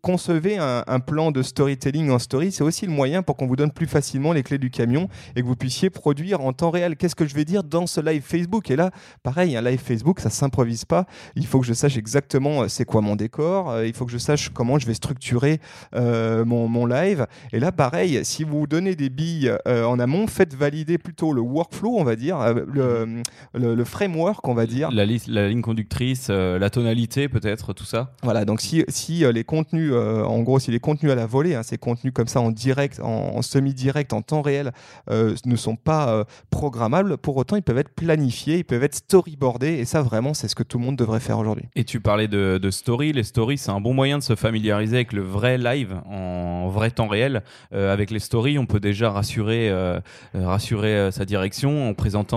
concevoir 0.00 0.32
un, 0.58 0.84
un, 0.86 1.00
plan 1.00 1.30
de 1.30 1.42
storytelling 1.42 2.10
en 2.10 2.18
story. 2.18 2.52
C'est 2.52 2.64
aussi 2.64 2.86
le 2.86 2.92
moyen 2.92 3.22
pour 3.22 3.36
qu'on 3.36 3.46
vous 3.46 3.56
donne 3.56 3.70
plus 3.70 3.86
facilement 3.86 4.32
les 4.32 4.42
clés 4.42 4.58
du 4.58 4.70
camion 4.70 5.08
et 5.36 5.42
que 5.42 5.46
vous 5.46 5.56
puissiez 5.56 5.90
produire 5.90 6.40
en 6.40 6.52
temps 6.52 6.70
réel. 6.70 6.96
Qu'est-ce 6.96 7.14
que 7.14 7.26
je 7.26 7.34
vais 7.34 7.44
dire 7.44 7.64
dans 7.64 7.86
ce 7.86 8.00
live 8.00 8.22
Facebook? 8.22 8.70
Et 8.70 8.76
là, 8.76 8.90
pareil, 9.22 9.56
un 9.56 9.62
live 9.62 9.80
Facebook, 9.80 10.11
ça 10.20 10.30
s'improvise 10.30 10.84
pas. 10.84 11.06
Il 11.36 11.46
faut 11.46 11.60
que 11.60 11.66
je 11.66 11.72
sache 11.72 11.96
exactement 11.96 12.62
euh, 12.62 12.68
c'est 12.68 12.84
quoi 12.84 13.00
mon 13.00 13.16
décor. 13.16 13.70
Euh, 13.70 13.86
il 13.86 13.92
faut 13.92 14.04
que 14.04 14.12
je 14.12 14.18
sache 14.18 14.50
comment 14.50 14.78
je 14.78 14.86
vais 14.86 14.94
structurer 14.94 15.60
euh, 15.94 16.44
mon, 16.44 16.68
mon, 16.68 16.86
live. 16.86 17.26
Et 17.52 17.60
là, 17.60 17.72
pareil, 17.72 18.24
si 18.24 18.44
vous 18.44 18.66
donnez 18.66 18.96
des 18.96 19.08
billes 19.08 19.54
en 19.66 19.98
amont, 19.98 20.26
faites 20.26 20.54
valider 20.54 20.98
plutôt 20.98 21.32
le 21.32 21.40
workflow, 21.40 21.96
on 21.96 22.04
va 22.04 22.16
dire, 22.16 22.38
le, 22.54 23.22
le, 23.54 23.84
framework, 23.84 24.46
on 24.48 24.54
va 24.54 24.66
dire. 24.66 24.90
La, 24.90 25.06
la 25.06 25.48
ligne 25.48 25.62
conductrice, 25.62 26.28
la 26.28 26.70
tonalité, 26.70 27.28
peut-être, 27.28 27.72
tout 27.72 27.84
ça. 27.84 28.14
Voilà. 28.22 28.44
Donc 28.44 28.60
si, 28.60 28.84
si 28.88 29.24
les 29.32 29.44
contenus, 29.44 29.92
en 29.92 30.40
gros, 30.40 30.58
si 30.58 30.70
les 30.70 30.80
contenus 30.80 31.12
à 31.12 31.14
la 31.14 31.26
volée, 31.26 31.54
hein, 31.54 31.62
ces 31.62 31.78
contenus 31.78 32.12
comme 32.12 32.26
ça 32.26 32.40
en 32.40 32.50
direct, 32.50 33.00
en, 33.00 33.40
semi-direct, 33.42 34.12
en 34.12 34.22
temps 34.22 34.42
réel, 34.42 34.72
ne 35.08 35.56
sont 35.56 35.76
pas 35.76 36.24
programmables, 36.50 37.16
pour 37.18 37.36
autant 37.36 37.56
ils 37.56 37.62
peuvent 37.62 37.78
être 37.78 37.94
planifiés, 37.94 38.58
ils 38.58 38.64
peuvent 38.64 38.84
être 38.84 38.96
storyboardés, 38.96 39.74
et 39.74 39.84
ça 39.84 40.01
ça, 40.02 40.08
vraiment, 40.08 40.34
c'est 40.34 40.48
ce 40.48 40.54
que 40.54 40.62
tout 40.62 40.78
le 40.78 40.84
monde 40.84 40.96
devrait 40.96 41.20
faire 41.20 41.38
aujourd'hui. 41.38 41.64
Et 41.76 41.84
tu 41.84 42.00
parlais 42.00 42.28
de, 42.28 42.58
de 42.60 42.70
story. 42.70 43.12
Les 43.12 43.22
stories, 43.22 43.58
c'est 43.58 43.70
un 43.70 43.80
bon 43.80 43.94
moyen 43.94 44.18
de 44.18 44.22
se 44.22 44.34
familiariser 44.34 44.96
avec 44.96 45.12
le 45.12 45.22
vrai 45.22 45.58
live 45.58 45.94
en 46.06 46.68
vrai 46.68 46.90
temps 46.90 47.08
réel. 47.08 47.42
Euh, 47.72 47.92
avec 47.92 48.10
les 48.10 48.18
stories, 48.18 48.58
on 48.58 48.66
peut 48.66 48.80
déjà 48.80 49.10
rassurer, 49.10 49.70
euh, 49.70 50.00
euh, 50.34 50.46
rassurer 50.46 51.10
sa 51.12 51.24
direction 51.24 51.88
en 51.88 51.94
présentant 51.94 52.32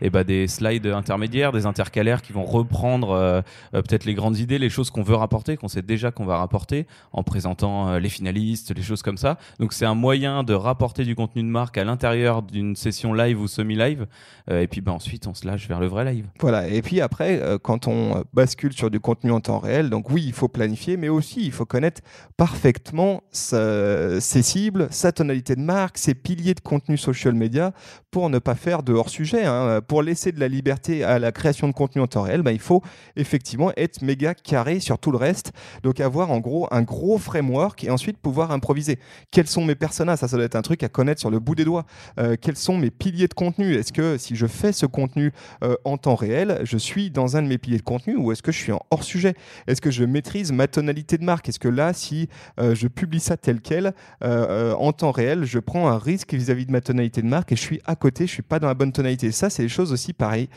eh 0.00 0.10
ben, 0.10 0.24
des 0.24 0.46
slides 0.48 0.86
intermédiaires, 0.86 1.52
des 1.52 1.66
intercalaires 1.66 2.22
qui 2.22 2.32
vont 2.32 2.44
reprendre 2.44 3.42
peut-être 3.72 4.04
les 4.04 4.14
grandes 4.14 4.38
idées, 4.38 4.58
les 4.58 4.68
choses 4.68 4.90
qu'on 4.90 5.02
veut 5.02 5.14
rapporter, 5.14 5.56
qu'on 5.56 5.68
sait 5.68 5.82
déjà 5.82 6.10
qu'on 6.10 6.24
va 6.24 6.38
rapporter, 6.38 6.86
en 7.12 7.22
présentant 7.22 7.98
les 7.98 8.08
finalistes, 8.08 8.74
les 8.74 8.82
choses 8.82 9.02
comme 9.02 9.16
ça. 9.16 9.38
Donc 9.58 9.72
c'est 9.72 9.86
un 9.86 9.94
moyen 9.94 10.42
de 10.42 10.54
rapporter 10.54 11.04
du 11.04 11.14
contenu 11.14 11.42
de 11.42 11.48
marque 11.48 11.78
à 11.78 11.84
l'intérieur 11.84 12.42
d'une 12.42 12.76
session 12.76 13.14
live 13.14 13.40
ou 13.40 13.48
semi-live. 13.48 14.06
et 14.50 14.66
puis 14.66 14.80
ben, 14.80 14.92
ensuite, 14.92 15.26
on 15.26 15.34
se 15.34 15.46
lâche 15.46 15.68
vers 15.68 15.80
le 15.80 15.86
vrai 15.86 16.04
live. 16.04 16.26
Voilà. 16.40 16.68
Et 16.68 16.81
puis 16.82 17.00
après, 17.00 17.40
quand 17.62 17.86
on 17.86 18.24
bascule 18.32 18.72
sur 18.72 18.90
du 18.90 19.00
contenu 19.00 19.30
en 19.30 19.40
temps 19.40 19.58
réel, 19.58 19.90
donc 19.90 20.10
oui, 20.10 20.24
il 20.26 20.32
faut 20.32 20.48
planifier, 20.48 20.96
mais 20.96 21.08
aussi 21.08 21.44
il 21.44 21.52
faut 21.52 21.64
connaître 21.64 22.02
parfaitement 22.36 23.22
ses 23.32 24.42
cibles, 24.42 24.88
sa 24.90 25.12
tonalité 25.12 25.56
de 25.56 25.60
marque, 25.60 25.98
ses 25.98 26.14
piliers 26.14 26.54
de 26.54 26.60
contenu 26.60 26.96
social 26.96 27.34
media 27.34 27.72
pour 28.10 28.28
ne 28.30 28.38
pas 28.38 28.54
faire 28.54 28.82
de 28.82 28.92
hors-sujet. 28.92 29.44
Hein. 29.44 29.80
Pour 29.86 30.02
laisser 30.02 30.32
de 30.32 30.40
la 30.40 30.48
liberté 30.48 31.04
à 31.04 31.18
la 31.18 31.32
création 31.32 31.68
de 31.68 31.72
contenu 31.72 32.02
en 32.02 32.06
temps 32.06 32.22
réel, 32.22 32.42
bah, 32.42 32.52
il 32.52 32.60
faut 32.60 32.82
effectivement 33.16 33.72
être 33.76 34.02
méga 34.02 34.34
carré 34.34 34.80
sur 34.80 34.98
tout 34.98 35.10
le 35.10 35.16
reste. 35.16 35.52
Donc 35.82 36.00
avoir 36.00 36.30
en 36.30 36.40
gros 36.40 36.68
un 36.70 36.82
gros 36.82 37.18
framework 37.18 37.84
et 37.84 37.90
ensuite 37.90 38.18
pouvoir 38.18 38.50
improviser. 38.50 38.98
Quels 39.30 39.46
sont 39.46 39.64
mes 39.64 39.74
personnages 39.74 40.18
Ça, 40.18 40.28
ça 40.28 40.36
doit 40.36 40.44
être 40.44 40.56
un 40.56 40.62
truc 40.62 40.82
à 40.82 40.88
connaître 40.88 41.20
sur 41.20 41.30
le 41.30 41.38
bout 41.38 41.54
des 41.54 41.64
doigts. 41.64 41.86
Euh, 42.18 42.36
quels 42.40 42.56
sont 42.56 42.76
mes 42.76 42.90
piliers 42.90 43.28
de 43.28 43.34
contenu? 43.34 43.74
Est-ce 43.74 43.92
que 43.92 44.18
si 44.18 44.36
je 44.36 44.46
fais 44.46 44.72
ce 44.72 44.86
contenu 44.86 45.32
euh, 45.62 45.76
en 45.84 45.96
temps 45.96 46.14
réel, 46.14 46.60
je 46.72 46.78
suis 46.78 47.10
dans 47.10 47.36
un 47.36 47.42
de 47.42 47.48
mes 47.48 47.58
piliers 47.58 47.78
de 47.78 47.82
contenu 47.82 48.16
ou 48.16 48.32
est-ce 48.32 48.42
que 48.42 48.52
je 48.52 48.58
suis 48.58 48.72
en 48.72 48.80
hors-sujet? 48.90 49.34
Est-ce 49.66 49.80
que 49.80 49.90
je 49.90 50.04
maîtrise 50.04 50.52
ma 50.52 50.66
tonalité 50.66 51.18
de 51.18 51.24
marque? 51.24 51.48
Est-ce 51.48 51.60
que 51.60 51.68
là, 51.68 51.92
si 51.92 52.28
euh, 52.58 52.74
je 52.74 52.88
publie 52.88 53.20
ça 53.20 53.36
tel 53.36 53.60
quel, 53.60 53.92
en 54.22 54.92
temps 54.92 55.10
réel, 55.10 55.44
je 55.44 55.58
prends 55.58 55.88
un 55.88 55.98
risque 55.98 56.34
vis-à-vis 56.34 56.66
de 56.66 56.72
ma 56.72 56.80
tonalité 56.80 57.22
de 57.22 57.26
marque 57.26 57.52
et 57.52 57.56
je 57.56 57.60
suis 57.60 57.80
à 57.84 57.96
côté, 57.96 58.26
je 58.26 58.32
suis 58.32 58.42
pas 58.42 58.58
dans 58.58 58.68
la 58.68 58.74
bonne 58.74 58.92
tonalité? 58.92 59.30
Ça, 59.32 59.50
c'est 59.50 59.62
des 59.62 59.68
choses 59.68 59.92
aussi 59.92 60.12
pareilles 60.12 60.48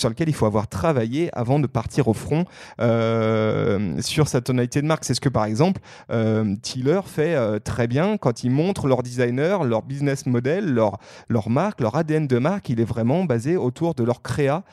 sur 0.00 0.08
lesquelles 0.08 0.28
il 0.28 0.34
faut 0.34 0.46
avoir 0.46 0.68
travaillé 0.68 1.30
avant 1.32 1.58
de 1.58 1.66
partir 1.66 2.08
au 2.08 2.14
front 2.14 2.44
euh, 2.80 4.00
sur 4.00 4.28
sa 4.28 4.40
tonalité 4.40 4.82
de 4.82 4.86
marque. 4.86 5.04
C'est 5.04 5.14
ce 5.14 5.20
que, 5.20 5.28
par 5.28 5.44
exemple, 5.44 5.80
euh, 6.10 6.56
Tiller 6.62 7.00
fait 7.04 7.34
euh, 7.34 7.58
très 7.58 7.86
bien 7.86 8.16
quand 8.16 8.44
ils 8.44 8.50
montrent 8.50 8.86
leur 8.86 9.02
designer, 9.02 9.64
leur 9.64 9.82
business 9.82 10.26
model, 10.26 10.72
leur, 10.72 10.98
leur 11.28 11.50
marque, 11.50 11.80
leur 11.80 11.96
ADN 11.96 12.26
de 12.26 12.38
marque. 12.38 12.68
Il 12.70 12.80
est 12.80 12.84
vraiment 12.84 13.24
basé 13.24 13.56
autour 13.56 13.94
de 13.94 14.04
leur 14.04 14.22
créa 14.22 14.64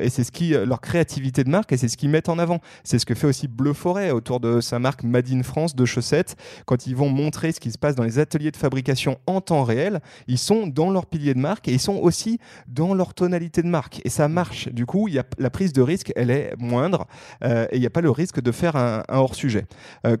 et 0.00 0.08
c'est 0.08 0.24
ce 0.24 0.32
qui, 0.32 0.50
leur 0.50 0.80
créativité 0.80 1.44
de 1.44 1.50
marque 1.50 1.72
et 1.72 1.76
c'est 1.76 1.88
ce 1.88 1.96
qu'ils 1.96 2.10
mettent 2.10 2.28
en 2.28 2.38
avant. 2.38 2.60
C'est 2.84 2.98
ce 2.98 3.06
que 3.06 3.14
fait 3.14 3.26
aussi 3.26 3.48
Bleu 3.48 3.72
Forêt 3.72 4.10
autour 4.10 4.40
de 4.40 4.60
sa 4.60 4.78
marque 4.78 5.02
Made 5.02 5.30
in 5.30 5.42
France 5.42 5.74
de 5.74 5.84
chaussettes. 5.84 6.36
Quand 6.66 6.86
ils 6.86 6.96
vont 6.96 7.08
montrer 7.08 7.52
ce 7.52 7.60
qui 7.60 7.70
se 7.70 7.78
passe 7.78 7.94
dans 7.94 8.04
les 8.04 8.18
ateliers 8.18 8.50
de 8.50 8.56
fabrication 8.56 9.18
en 9.26 9.40
temps 9.40 9.64
réel, 9.64 10.00
ils 10.26 10.38
sont 10.38 10.66
dans 10.66 10.90
leur 10.90 11.06
pilier 11.06 11.34
de 11.34 11.38
marque 11.38 11.68
et 11.68 11.72
ils 11.72 11.80
sont 11.80 11.96
aussi 11.96 12.38
dans 12.68 12.94
leur 12.94 13.14
tonalité 13.14 13.62
de 13.62 13.68
marque. 13.68 14.00
Et 14.04 14.10
ça 14.10 14.28
marche. 14.28 14.68
Du 14.68 14.86
coup, 14.86 15.08
y 15.08 15.18
a, 15.18 15.24
la 15.38 15.50
prise 15.50 15.72
de 15.72 15.82
risque, 15.82 16.12
elle 16.16 16.30
est 16.30 16.54
moindre 16.58 17.06
euh, 17.44 17.66
et 17.70 17.76
il 17.76 17.80
n'y 17.80 17.86
a 17.86 17.90
pas 17.90 18.00
le 18.00 18.10
risque 18.10 18.40
de 18.40 18.52
faire 18.52 18.76
un, 18.76 19.02
hors-sujet. 19.08 19.66
Euh, 20.06 20.16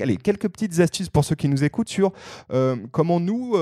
allez, 0.00 0.16
quelques 0.16 0.48
petites 0.48 0.80
astuces 0.80 1.08
pour 1.08 1.24
ceux 1.24 1.34
qui 1.34 1.48
nous 1.48 1.64
écoutent 1.64 1.88
sur 1.88 2.12
euh, 2.52 2.76
comment 2.92 3.20
nous, 3.20 3.52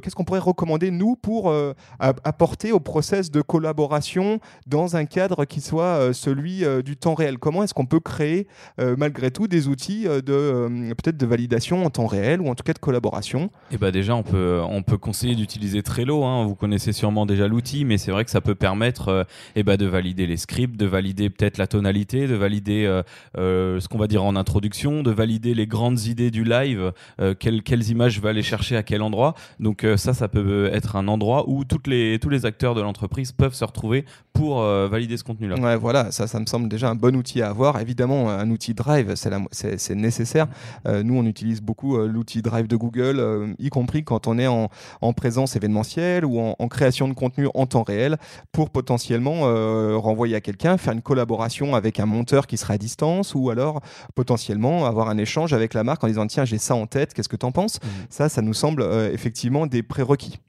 qu'est-ce 0.00 0.14
qu'on 0.14 0.24
pourrait 0.24 0.40
recommander, 0.40 0.90
nous, 0.90 1.16
pour 1.16 1.52
apporter 1.98 2.72
au 2.72 2.80
process 2.80 3.30
de 3.30 3.40
collaboration 3.40 4.40
dans 4.66 4.85
un 4.94 5.06
cadre 5.06 5.44
qui 5.44 5.60
soit 5.60 6.12
celui 6.12 6.64
du 6.84 6.96
temps 6.96 7.14
réel. 7.14 7.38
Comment 7.38 7.62
est-ce 7.62 7.74
qu'on 7.74 7.86
peut 7.86 8.00
créer, 8.00 8.46
malgré 8.78 9.30
tout, 9.30 9.48
des 9.48 9.68
outils 9.68 10.04
de 10.04 10.92
peut-être 10.94 11.16
de 11.16 11.26
validation 11.26 11.84
en 11.84 11.90
temps 11.90 12.06
réel 12.06 12.40
ou 12.40 12.48
en 12.48 12.54
tout 12.54 12.64
cas 12.64 12.72
de 12.72 12.78
collaboration? 12.78 13.50
Et 13.70 13.74
eh 13.74 13.78
ben 13.78 13.90
déjà, 13.90 14.14
on 14.14 14.22
peut, 14.22 14.60
on 14.68 14.82
peut 14.82 14.98
conseiller 14.98 15.34
d'utiliser 15.34 15.82
Trello. 15.82 16.24
Hein. 16.24 16.44
Vous 16.46 16.54
connaissez 16.54 16.92
sûrement 16.92 17.26
déjà 17.26 17.48
l'outil, 17.48 17.84
mais 17.84 17.98
c'est 17.98 18.10
vrai 18.10 18.24
que 18.24 18.30
ça 18.30 18.40
peut 18.40 18.54
permettre 18.54 19.08
euh, 19.08 19.24
eh 19.54 19.62
ben, 19.62 19.76
de 19.76 19.86
valider 19.86 20.26
les 20.26 20.36
scripts, 20.36 20.76
de 20.76 20.86
valider 20.86 21.30
peut-être 21.30 21.58
la 21.58 21.66
tonalité, 21.66 22.26
de 22.26 22.34
valider 22.34 22.84
euh, 22.84 23.02
euh, 23.38 23.80
ce 23.80 23.88
qu'on 23.88 23.98
va 23.98 24.06
dire 24.06 24.24
en 24.24 24.36
introduction, 24.36 25.02
de 25.02 25.10
valider 25.10 25.54
les 25.54 25.66
grandes 25.66 26.02
idées 26.04 26.30
du 26.30 26.44
live, 26.44 26.92
quelles, 27.38 27.90
images 27.90 28.20
va 28.20 28.30
aller 28.30 28.42
chercher 28.42 28.76
à 28.76 28.82
quel 28.82 29.02
endroit. 29.02 29.34
Donc 29.60 29.86
ça, 29.96 30.14
ça 30.14 30.28
peut 30.28 30.68
être 30.72 30.96
un 30.96 31.08
endroit 31.08 31.48
où 31.48 31.64
toutes 31.64 31.86
les, 31.86 32.18
tous 32.18 32.28
les 32.28 32.46
acteurs 32.46 32.74
de 32.74 32.80
l'entreprise 32.80 33.32
peuvent 33.32 33.54
se 33.54 33.64
retrouver 33.64 34.04
pour 34.32 34.62
valider 34.90 35.16
ce 35.16 35.24
contenu-là. 35.24 35.56
Ouais, 35.56 35.76
voilà, 35.76 36.10
ça, 36.12 36.26
ça 36.26 36.40
me 36.40 36.46
semble 36.46 36.68
déjà 36.68 36.90
un 36.90 36.94
bon 36.94 37.16
outil 37.16 37.42
à 37.42 37.48
avoir. 37.48 37.80
Évidemment, 37.80 38.30
un 38.30 38.50
outil 38.50 38.74
Drive, 38.74 39.14
c'est 39.16 39.94
nécessaire. 39.94 40.46
nous, 40.86 41.16
on 41.16 41.24
utilise 41.24 41.60
beaucoup 41.60 41.96
l'outil 41.98 42.42
Drive 42.42 42.66
de 42.66 42.76
Google, 42.76 43.54
y 43.58 43.68
compris 43.68 44.04
quand 44.04 44.26
on 44.26 44.38
est 44.38 44.46
en, 44.46 44.68
en 45.00 45.12
présence 45.12 45.56
événementielle 45.56 46.24
ou 46.24 46.40
en, 46.40 46.68
création 46.68 47.08
de 47.08 47.14
contenu 47.14 47.48
en 47.54 47.66
temps 47.66 47.82
réel 47.82 48.16
pour 48.52 48.70
potentiellement 48.70 49.42
euh, 49.44 49.96
renvoyer 49.96 50.34
à 50.34 50.40
quelqu'un, 50.40 50.76
faire 50.76 50.92
une 50.92 51.02
collaboration 51.02 51.74
avec 51.74 52.00
un 52.00 52.06
monteur 52.06 52.46
qui 52.46 52.56
sera 52.56 52.74
à 52.74 52.78
distance 52.78 53.34
ou 53.34 53.50
alors 53.50 53.80
potentiellement 54.14 54.86
avoir 54.86 55.08
un 55.08 55.16
échange 55.16 55.52
avec 55.52 55.74
la 55.74 55.84
marque 55.84 56.02
en 56.04 56.08
disant 56.08 56.26
tiens 56.26 56.44
j'ai 56.44 56.58
ça 56.58 56.74
en 56.74 56.86
tête, 56.86 57.14
qu'est-ce 57.14 57.28
que 57.28 57.36
tu 57.36 57.46
en 57.46 57.52
penses? 57.52 57.78
Mmh. 57.82 57.88
Ça, 58.10 58.28
ça 58.28 58.42
nous 58.42 58.54
semble 58.54 58.82
euh, 58.82 59.12
effectivement 59.12 59.66
des 59.66 59.82
prérequis. 59.82 60.40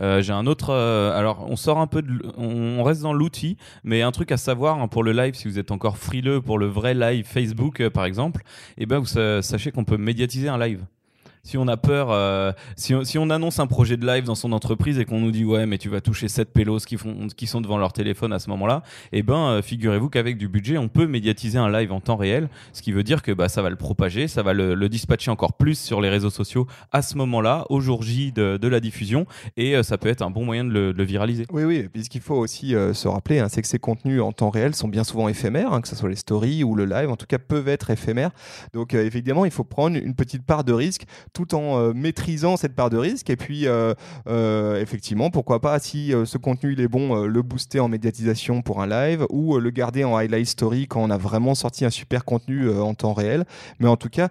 Euh, 0.00 0.20
j'ai 0.22 0.32
un 0.32 0.46
autre. 0.46 0.72
alors, 0.72 1.46
on 1.48 1.56
sort 1.56 1.78
un 1.78 1.86
peu 1.86 2.02
de. 2.02 2.22
On 2.36 2.82
reste 2.82 3.02
dans 3.02 3.12
l'outil, 3.12 3.56
mais 3.84 4.02
un 4.02 4.12
truc 4.12 4.32
à 4.32 4.36
savoir 4.36 4.80
hein, 4.80 4.88
pour 4.88 5.02
le 5.02 5.12
live, 5.12 5.34
si 5.34 5.48
vous 5.48 5.58
êtes 5.58 5.70
encore 5.70 5.98
frileux 5.98 6.40
pour 6.40 6.58
le 6.58 6.66
vrai 6.66 6.94
live 6.94 7.26
Facebook, 7.26 7.88
par 7.88 8.04
exemple, 8.04 8.42
et 8.76 8.82
eh 8.82 8.86
ben 8.86 8.98
vous 8.98 9.06
sachez 9.06 9.72
qu'on 9.72 9.84
peut 9.84 9.96
médiatiser 9.96 10.48
un 10.48 10.58
live 10.58 10.84
si 11.46 11.56
on 11.56 11.68
a 11.68 11.76
peur, 11.76 12.08
euh, 12.10 12.50
si, 12.74 13.18
on, 13.18 13.30
annonce 13.30 13.60
un 13.60 13.68
projet 13.68 13.96
de 13.96 14.04
live 14.04 14.24
dans 14.24 14.34
son 14.34 14.50
entreprise 14.50 14.98
et 14.98 15.04
qu'on 15.04 15.20
nous 15.20 15.30
dit 15.30 15.44
ouais 15.44 15.64
mais 15.64 15.78
tu 15.78 15.88
vas 15.88 16.00
toucher 16.00 16.26
7 16.26 16.52
pélos 16.52 16.80
qui, 16.80 16.96
font, 16.96 17.28
qui 17.28 17.46
sont 17.46 17.60
devant 17.60 17.78
leur 17.78 17.92
téléphone 17.92 18.32
à 18.32 18.40
ce 18.40 18.50
moment-là, 18.50 18.82
eh 19.12 19.22
ben 19.22 19.36
euh, 19.36 19.62
figurez-vous 19.62 20.08
qu'avec 20.08 20.38
du 20.38 20.48
budget 20.48 20.76
on 20.76 20.88
peut 20.88 21.06
médiatiser 21.06 21.56
un 21.56 21.70
live 21.70 21.92
en 21.92 22.00
temps 22.00 22.16
réel, 22.16 22.48
ce 22.72 22.82
qui 22.82 22.90
veut 22.90 23.04
dire 23.04 23.22
que 23.22 23.30
bah, 23.30 23.48
ça 23.48 23.62
va 23.62 23.70
le 23.70 23.76
propager, 23.76 24.26
ça 24.26 24.42
va 24.42 24.54
le, 24.54 24.88
dispatcher 24.88 25.30
encore 25.30 25.52
plus 25.52 25.78
sur 25.78 26.00
les 26.00 26.08
réseaux 26.08 26.30
sociaux 26.30 26.66
à 26.90 27.00
ce 27.00 27.16
moment-là, 27.16 27.64
au 27.70 27.80
jour 27.80 28.02
J 28.02 28.32
de, 28.32 28.66
la 28.66 28.80
diffusion, 28.80 29.26
et 29.56 29.76
euh, 29.76 29.84
ça 29.84 29.98
peut 29.98 30.08
être 30.08 30.22
un 30.22 30.30
bon 30.30 30.44
moyen 30.44 30.64
de 30.64 30.70
le, 30.70 31.04
viraliser. 31.04 31.46
Oui 31.52 31.62
oui, 31.62 31.76
et 31.76 31.88
puis 31.88 32.02
ce 32.02 32.10
qu'il 32.10 32.22
faut 32.22 32.34
aussi 32.34 32.70
se 32.70 33.06
rappeler, 33.06 33.38
hein, 33.38 33.46
c'est 33.48 33.62
que 33.62 33.68
ces 33.68 33.78
contenus 33.78 34.20
en 34.20 34.32
temps 34.32 34.50
réel 34.50 34.74
sont 34.74 34.88
bien 34.88 35.04
souvent 35.04 35.28
éphémères, 35.28 35.72
hein, 35.72 35.80
que 35.80 35.86
ce 35.86 35.94
soit 35.94 36.08
les 36.08 36.16
stories 36.16 36.64
ou 36.64 36.74
le 36.74 36.86
live, 36.86 37.08
en 37.08 37.16
tout 37.16 37.26
cas 37.26 37.38
peuvent 37.38 37.68
être 37.68 37.90
éphémères. 37.90 38.30
Donc 38.74 38.94
évidemment 38.94 39.44
il 39.44 39.52
faut 39.52 39.62
prendre 39.62 39.96
une 39.96 40.14
petite 40.16 40.42
part 40.42 40.64
de 40.64 40.72
risque 40.72 41.04
tout 41.36 41.54
en 41.54 41.78
euh, 41.78 41.92
maîtrisant 41.92 42.56
cette 42.56 42.74
part 42.74 42.88
de 42.88 42.96
risque. 42.96 43.28
Et 43.28 43.36
puis, 43.36 43.66
euh, 43.66 43.92
euh, 44.26 44.80
effectivement, 44.80 45.30
pourquoi 45.30 45.60
pas, 45.60 45.78
si 45.78 46.14
ce 46.24 46.38
contenu 46.38 46.72
il 46.72 46.80
est 46.80 46.88
bon, 46.88 47.26
le 47.26 47.42
booster 47.42 47.78
en 47.78 47.88
médiatisation 47.88 48.62
pour 48.62 48.80
un 48.80 48.86
live 48.86 49.26
ou 49.28 49.58
le 49.58 49.70
garder 49.70 50.02
en 50.04 50.16
highlight 50.16 50.46
story 50.46 50.86
quand 50.86 51.02
on 51.02 51.10
a 51.10 51.18
vraiment 51.18 51.54
sorti 51.54 51.84
un 51.84 51.90
super 51.90 52.24
contenu 52.24 52.70
en 52.70 52.94
temps 52.94 53.12
réel. 53.12 53.44
Mais 53.80 53.88
en 53.88 53.96
tout 53.96 54.08
cas, 54.08 54.30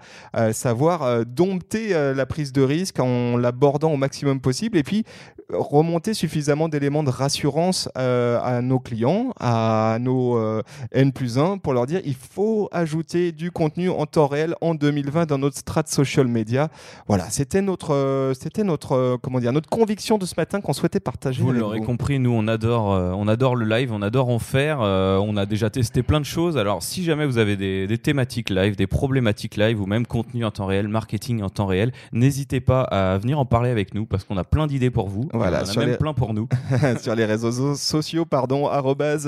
savoir 0.52 1.26
dompter 1.26 1.90
la 1.90 2.26
prise 2.26 2.52
de 2.52 2.62
risque 2.62 3.00
en 3.00 3.38
l'abordant 3.38 3.92
au 3.94 3.98
maximum 3.98 4.42
possible. 4.42 4.78
Et 4.78 4.84
puis, 4.84 5.04
remonter 5.50 6.14
suffisamment 6.14 6.70
d'éléments 6.70 7.04
de 7.04 7.10
rassurance 7.10 7.90
à 7.96 8.62
nos 8.62 8.80
clients, 8.80 9.32
à 9.40 9.98
nos 10.00 10.62
N 10.92 11.12
plus 11.12 11.38
1 11.38 11.60
pour 11.60 11.74
leur 11.74 11.86
dire 11.86 12.02
il 12.04 12.16
faut 12.16 12.68
ajouter 12.72 13.32
du 13.32 13.52
contenu 13.52 13.90
en 13.90 14.06
temps 14.06 14.28
réel 14.28 14.56
en 14.62 14.74
2020 14.74 15.28
dans 15.28 15.38
notre 15.38 15.58
strat 15.58 15.84
social 15.86 16.28
media. 16.28 16.70
Voilà, 17.08 17.30
c'était 17.30 17.62
notre, 17.62 17.94
euh, 17.94 18.34
c'était 18.34 18.64
notre, 18.64 18.94
euh, 18.94 19.18
comment 19.22 19.40
dire, 19.40 19.54
notre 19.54 19.70
conviction 19.70 20.18
de 20.18 20.26
ce 20.26 20.34
matin 20.38 20.62
qu'on 20.62 20.74
souhaitait 20.74 21.00
partager. 21.00 21.42
Vous 21.42 21.52
l'aurez 21.52 21.82
compris, 21.82 22.20
nous 22.20 22.32
on 22.32 22.48
adore, 22.48 22.94
euh, 22.94 23.12
on 23.16 23.28
adore 23.28 23.56
le 23.56 23.66
live, 23.66 23.92
on 23.94 24.02
adore 24.02 24.30
en 24.30 24.40
faire. 24.40 24.80
on 24.80 25.38
a 25.38 25.46
déjà 25.46 25.70
testé 25.70 26.04
plein 26.04 26.20
de 26.20 26.26
choses. 26.26 26.58
Alors 26.58 26.84
si 26.84 27.04
jamais 27.04 27.26
vous 27.26 27.38
avez 27.38 27.56
des, 27.56 27.98
thématiques 27.98 28.50
live, 28.50 28.76
des 28.76 28.88
problématiques 28.88 29.56
live 29.56 29.82
ou 29.82 29.86
même 29.86 30.06
contenu 30.06 30.46
en 30.46 30.52
temps 30.52 30.66
réel, 30.66 30.88
marketing 30.88 31.42
en 31.42 31.50
temps 31.50 31.66
réel, 31.66 31.92
n'hésitez 32.12 32.60
pas 32.60 32.82
à 32.84 33.18
venir 33.18 33.40
en 33.40 33.46
parler 33.46 33.70
avec 33.70 33.94
nous 33.94 34.06
parce 34.06 34.24
qu'on 34.24 34.38
a 34.38 34.44
plein 34.44 34.68
d'idées 34.68 34.90
pour 34.92 35.08
vous. 35.08 35.30
Voilà, 35.34 35.64
on 35.66 35.80
a 35.80 35.86
même 35.86 35.98
plein 35.98 36.14
pour 36.14 36.34
nous. 36.34 36.48
sur 37.02 37.16
les 37.16 37.26
réseaux 37.26 37.76
sociaux, 37.76 38.26
pardon, 38.26 38.70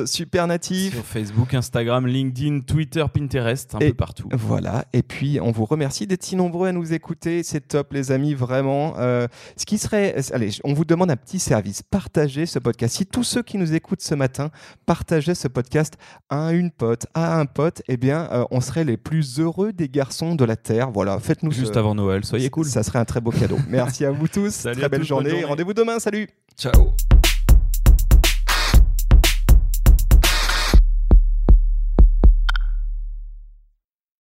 supernatif. 0.05 0.93
Sur 0.93 1.05
Facebook, 1.05 1.53
Instagram, 1.53 2.07
LinkedIn, 2.07 2.61
Twitter, 2.61 3.05
Pinterest, 3.13 3.75
un 3.75 3.79
peu 3.79 3.93
partout. 3.93 4.29
Voilà. 4.31 4.85
Et 4.93 5.03
puis 5.03 5.39
on 5.41 5.51
vous 5.51 5.65
remercie 5.65 6.07
d'être 6.07 6.23
si 6.23 6.35
nombreux 6.35 6.67
à 6.67 6.71
nous 6.71 6.93
écouter. 6.93 7.43
C'est 7.43 7.56
top 7.61 7.93
les 7.93 8.11
amis, 8.11 8.33
vraiment. 8.33 8.95
Euh, 8.97 9.27
ce 9.55 9.65
qui 9.65 9.77
serait, 9.77 10.15
allez, 10.31 10.49
on 10.63 10.73
vous 10.73 10.85
demande 10.85 11.11
un 11.11 11.15
petit 11.15 11.39
service. 11.39 11.81
Partagez 11.81 12.45
ce 12.45 12.59
podcast. 12.59 12.95
Si 12.95 13.05
tous 13.05 13.23
ceux 13.23 13.43
qui 13.43 13.57
nous 13.57 13.73
écoutent 13.73 14.01
ce 14.01 14.15
matin 14.15 14.49
partageaient 14.85 15.35
ce 15.35 15.47
podcast 15.47 15.95
à 16.29 16.51
une 16.51 16.71
pote, 16.71 17.07
à 17.13 17.39
un 17.39 17.45
pote, 17.45 17.81
eh 17.87 17.97
bien, 17.97 18.27
euh, 18.31 18.45
on 18.51 18.61
serait 18.61 18.83
les 18.83 18.97
plus 18.97 19.39
heureux 19.39 19.73
des 19.73 19.89
garçons 19.89 20.35
de 20.35 20.45
la 20.45 20.55
terre. 20.55 20.91
Voilà, 20.91 21.19
faites-nous 21.19 21.51
juste 21.51 21.77
avant 21.77 21.95
Noël. 21.95 22.23
Soyez 22.25 22.49
cool. 22.49 22.65
Ça 22.65 22.83
serait 22.83 22.99
un 22.99 23.05
très 23.05 23.21
beau 23.21 23.31
cadeau. 23.31 23.57
Merci 23.67 24.05
à 24.05 24.11
vous 24.11 24.27
tous. 24.27 24.61
très 24.63 24.89
belle 24.89 25.03
journée. 25.03 25.29
journée. 25.29 25.43
Rendez-vous 25.45 25.73
demain. 25.73 25.99
Salut. 25.99 26.27
Ciao. 26.57 26.93